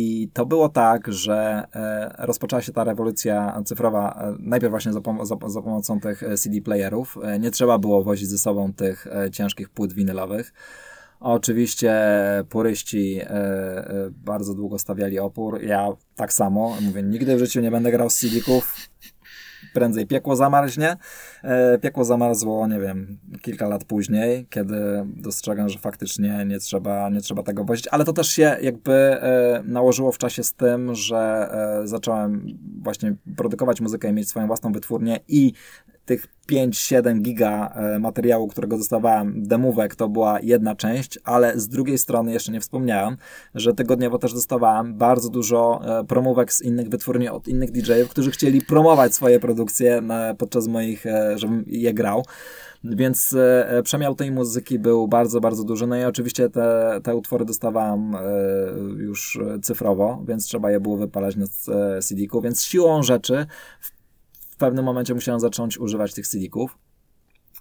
[0.00, 5.00] i to było tak, że e, rozpoczęła się ta rewolucja cyfrowa e, najpierw właśnie za,
[5.00, 7.18] pom za, pomocą tych e, CD playerów.
[7.40, 10.52] Nie trzeba było wozić ze sobą tych ciężkich płyt winylowych.
[11.20, 11.94] Oczywiście
[12.48, 13.20] puryści
[14.10, 15.62] bardzo długo stawiali opór.
[15.62, 16.76] Ja tak samo.
[16.80, 18.74] Mówię, nigdy w życiu nie będę grał z CD-ków
[19.72, 20.96] prędzej piekło zamarznie.
[21.42, 27.20] E, piekło zamarzło, nie wiem, kilka lat później, kiedy dostrzegam, że faktycznie nie trzeba, nie
[27.20, 31.48] trzeba tego wozić, ale to też się jakby e, nałożyło w czasie z tym, że
[31.52, 32.46] e, zacząłem
[32.82, 35.52] właśnie produkować muzykę i mieć swoją własną wytwórnię i
[36.04, 41.98] tych 5-7 giga e, materiału, którego dostawałem, demówek, to była jedna część, ale z drugiej
[41.98, 43.16] strony jeszcze nie wspomniałem,
[43.54, 48.30] że tygodniowo też dostawałem bardzo dużo e, promówek z innych wytwórni od innych DJ-ów, którzy
[48.30, 50.02] chcieli promować swoje produkcje
[50.38, 52.24] podczas moich, e, żebym je grał.
[52.84, 53.36] Więc
[53.84, 55.86] przemiał tej muzyki był bardzo, bardzo duży.
[55.86, 58.16] No i oczywiście te, te utwory dostawałem
[58.98, 61.46] już cyfrowo, więc trzeba je było wypalać na
[62.02, 62.40] CD-ku.
[62.40, 63.46] Więc siłą rzeczy
[63.80, 63.97] w
[64.58, 66.78] pewnym momencie musiałem zacząć używać tych CD-ków.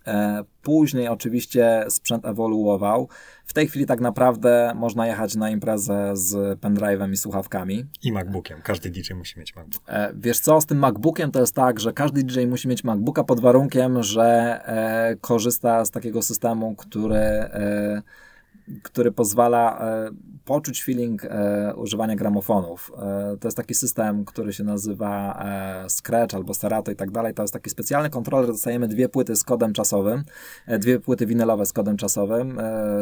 [0.08, 3.10] E, później oczywiście sprzęt ewoluował.
[3.46, 7.86] W tej chwili tak naprawdę można jechać na imprezę z pendrive'em i słuchawkami.
[8.04, 8.62] I MacBookiem.
[8.64, 9.84] Każdy DJ musi mieć MacBook.
[9.88, 13.24] E, wiesz co, z tym MacBookiem to jest tak, że każdy DJ musi mieć MacBooka
[13.24, 14.26] pod warunkiem, że
[14.66, 17.20] e, korzysta z takiego systemu, który
[18.84, 20.10] który pozwala e,
[20.46, 22.92] poczuć feeling e, używania gramofonów.
[22.98, 25.44] E, to jest taki system, który się nazywa
[25.90, 27.34] Scratch albo Serato i tak dalej.
[27.34, 28.48] To jest taki specjalny kontroler.
[28.48, 30.24] Dostajemy dwie płyty z kodem czasowym,
[30.80, 32.60] dwie płyty winylowe z kodem czasowym.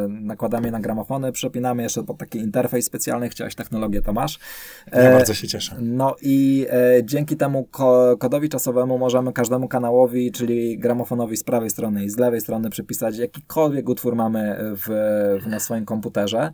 [0.08, 3.28] Nakładamy je na gramofony, przepinamy jeszcze pod taki interfejs specjalny.
[3.28, 4.38] Chciałeś technologię, to masz.
[4.92, 5.76] Ja bardzo się cieszę.
[5.80, 6.66] No i
[7.04, 7.68] dzięki temu
[8.18, 13.18] kodowi czasowemu możemy każdemu kanałowi, czyli gramofonowi z prawej strony i z lewej strony przypisać
[13.18, 14.86] jakikolwiek utwór mamy w,
[15.44, 16.52] w na swoim komputerze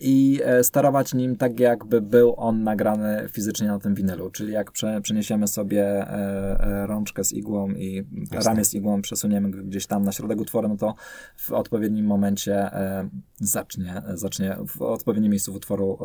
[0.00, 4.30] i e, sterować nim tak, jakby był on nagrany fizycznie na tym winylu.
[4.30, 8.50] Czyli jak prze, przeniesiemy sobie e, e, rączkę z igłą i Jasne.
[8.50, 10.94] ramię z igłą przesuniemy gdzieś tam na środek utworu, no to
[11.36, 12.70] w odpowiednim momencie
[13.40, 15.98] zacznie, zacznie w odpowiednim miejscu w utworu,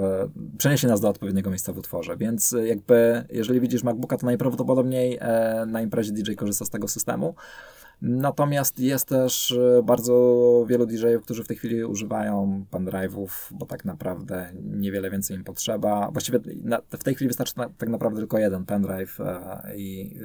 [0.57, 2.17] przeniesie nas do odpowiedniego miejsca w utworze.
[2.17, 5.19] Więc jakby, jeżeli widzisz MacBooka, to najprawdopodobniej
[5.67, 7.35] na imprezie DJ korzysta z tego systemu.
[8.01, 13.85] Natomiast jest też e, bardzo wielu DJ-ów, którzy w tej chwili używają pendrive'ów, bo tak
[13.85, 16.11] naprawdę niewiele więcej im potrzeba.
[16.11, 16.39] Właściwie
[16.89, 20.17] w tej chwili wystarczy tak naprawdę tylko jeden pendrive e, i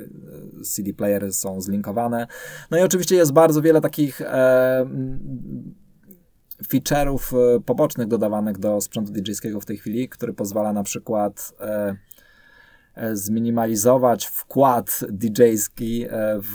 [0.60, 2.26] e, CD playery są zlinkowane.
[2.70, 4.22] No i oczywiście jest bardzo wiele takich
[6.68, 11.52] feature'ów pobocznych dodawanych do sprzętu DJ-skiego w tej chwili, który pozwala na przykład
[13.12, 16.08] zminimalizować wkład DJ-ski e,
[16.40, 16.54] w,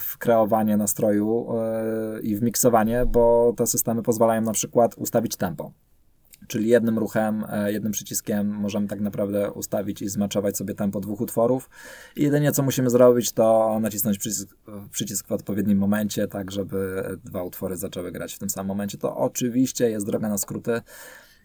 [0.00, 5.72] w kreowanie nastroju e, i w miksowanie, bo te systemy pozwalają na przykład ustawić tempo.
[6.48, 11.20] czyli jednym ruchem, e, jednym przyciskiem możemy tak naprawdę ustawić i zmaczować sobie tempo dwóch
[11.20, 11.70] utworów.
[12.16, 14.56] I jedynie co musimy zrobić, to nacisnąć przycisk,
[14.90, 18.98] przycisk w odpowiednim momencie, tak żeby dwa utwory zaczęły grać w tym samym momencie.
[18.98, 20.80] To oczywiście jest droga na skróty.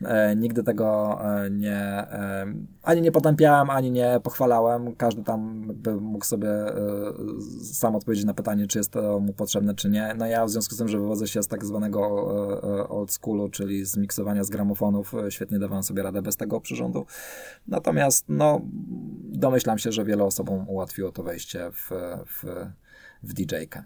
[0.06, 2.46] E, nigdy tego e, nie, e,
[2.84, 4.96] ani nie potępiałem, ani nie pochwalałem.
[4.96, 6.50] Każdy tam by mógł sobie
[7.74, 10.16] sam odpowiedzieć na pytanie, czy jest to mu potrzebne, czy nie.
[10.18, 12.00] No ja w związku z tym, że wywodzę się z tak zwanego
[12.90, 17.06] old schoolu, czyli z miksowania z gramofonów, świetnie dawałem sobie radę bez tego przyrządu.
[17.68, 18.62] Natomiast no,
[19.24, 21.90] domyślam się, że wiele osobom ułatwiło to wejście w,
[22.26, 22.44] w,
[23.24, 23.84] w DJ-kę.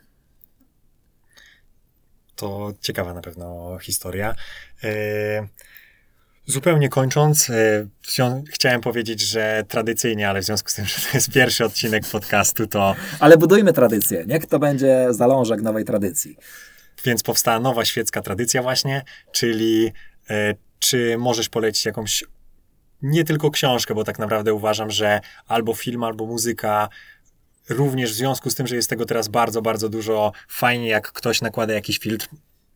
[2.35, 4.35] To ciekawa na pewno historia.
[6.49, 7.87] Zupełnie kończąc, e,
[8.49, 12.67] chciałem powiedzieć, że tradycyjnie, ale w związku z tym, że to jest pierwszy odcinek podcastu,
[12.67, 12.95] to.
[13.19, 14.25] Ale budujmy tradycję.
[14.27, 16.37] Niech to będzie zalążek nowej tradycji.
[17.05, 19.91] Więc powstała nowa świecka tradycja, właśnie, czyli
[20.29, 22.23] e, czy możesz polecić jakąś
[23.01, 26.89] nie tylko książkę, bo tak naprawdę uważam, że albo film, albo muzyka
[27.69, 31.41] również w związku z tym, że jest tego teraz bardzo, bardzo dużo, fajnie jak ktoś
[31.41, 32.27] nakłada jakiś filtr,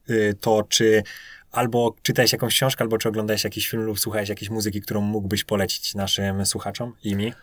[0.10, 1.04] y, to czy
[1.52, 5.44] albo czytałeś jakąś książkę, albo czy oglądałeś jakiś film lub słuchałeś jakiejś muzyki, którą mógłbyś
[5.44, 7.34] polecić naszym słuchaczom i mi?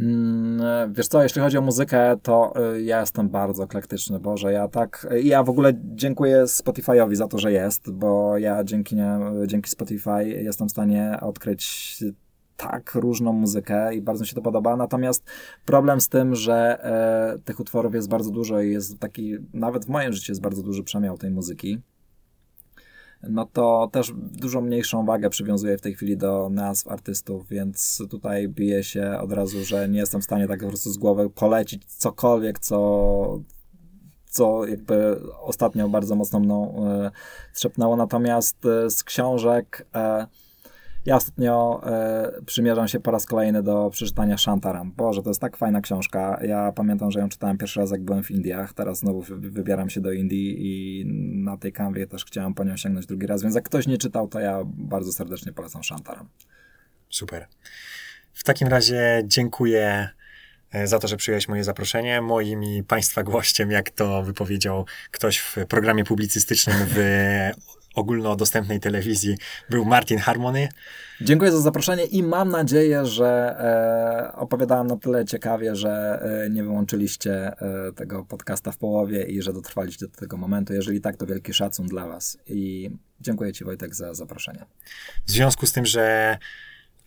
[0.00, 4.68] Mm, wiesz co, jeśli chodzi o muzykę, to y, ja jestem bardzo eklektyczny, Boże, ja
[4.68, 9.70] tak, ja w ogóle dziękuję Spotify'owi za to, że jest, bo ja dzięki, nie, dzięki
[9.70, 11.96] Spotify jestem w stanie odkryć
[12.56, 14.76] tak różną muzykę i bardzo mi się to podoba.
[14.76, 15.24] Natomiast
[15.64, 19.88] problem z tym, że e, tych utworów jest bardzo dużo i jest taki, nawet w
[19.88, 21.80] moim życiu jest bardzo duży przemiał tej muzyki
[23.22, 28.48] no to też dużo mniejszą wagę przywiązuję w tej chwili do nazw artystów, więc tutaj
[28.48, 31.84] bije się od razu, że nie jestem w stanie tak po prostu z głowy polecić
[31.84, 33.40] cokolwiek, co,
[34.30, 37.10] co jakby ostatnio bardzo mocno mną e,
[37.54, 37.96] trzepnęło.
[37.96, 40.26] Natomiast e, z książek e,
[41.08, 44.92] ja ostatnio e, przymierzam się po raz kolejny do przeczytania Shantaram.
[44.92, 46.40] Boże, to jest tak fajna książka.
[46.42, 48.72] Ja pamiętam, że ją czytałem pierwszy raz, jak byłem w Indiach.
[48.72, 51.04] Teraz znowu wybieram się do Indii i
[51.44, 53.42] na tej kanwie też chciałem po nią sięgnąć drugi raz.
[53.42, 56.28] Więc jak ktoś nie czytał, to ja bardzo serdecznie polecam Shantaram.
[57.10, 57.46] Super.
[58.32, 60.08] W takim razie dziękuję
[60.70, 62.20] e, za to, że przyjąłeś moje zaproszenie.
[62.20, 66.98] Moim i Państwa gościem, jak to wypowiedział ktoś w programie publicystycznym w
[67.98, 69.36] ogólnodostępnej telewizji
[69.70, 70.68] był Martin Harmony.
[71.20, 73.56] Dziękuję za zaproszenie i mam nadzieję, że
[74.28, 79.42] e, opowiadałem na tyle ciekawie, że e, nie wyłączyliście e, tego podcasta w połowie i
[79.42, 80.72] że dotrwaliście do tego momentu.
[80.72, 82.90] Jeżeli tak, to wielki szacun dla Was i
[83.20, 84.64] dziękuję Ci Wojtek za zaproszenie.
[85.26, 86.38] W związku z tym, że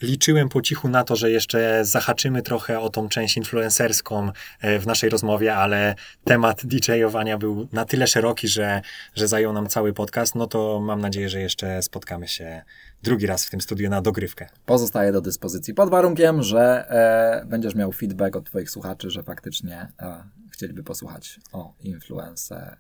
[0.01, 4.31] liczyłem po cichu na to, że jeszcze zahaczymy trochę o tą część influencerską
[4.61, 8.81] e, w naszej rozmowie, ale temat DJ-owania był na tyle szeroki, że,
[9.15, 12.61] że zajął nam cały podcast, no to mam nadzieję, że jeszcze spotkamy się
[13.03, 14.49] drugi raz w tym studiu na dogrywkę.
[14.65, 19.87] Pozostaje do dyspozycji pod warunkiem, że e, będziesz miał feedback od Twoich słuchaczy, że faktycznie
[19.99, 22.77] e, chcieliby posłuchać o influencerzach.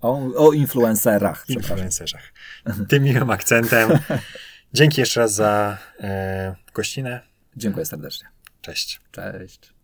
[0.00, 1.44] O, o influencerach.
[1.48, 2.32] Influencerzach.
[2.88, 3.90] Tym miłym akcentem.
[4.74, 7.20] Dzięki jeszcze raz za e, gościnę.
[7.56, 8.28] Dziękuję serdecznie.
[8.60, 9.00] Cześć.
[9.12, 9.77] Cześć.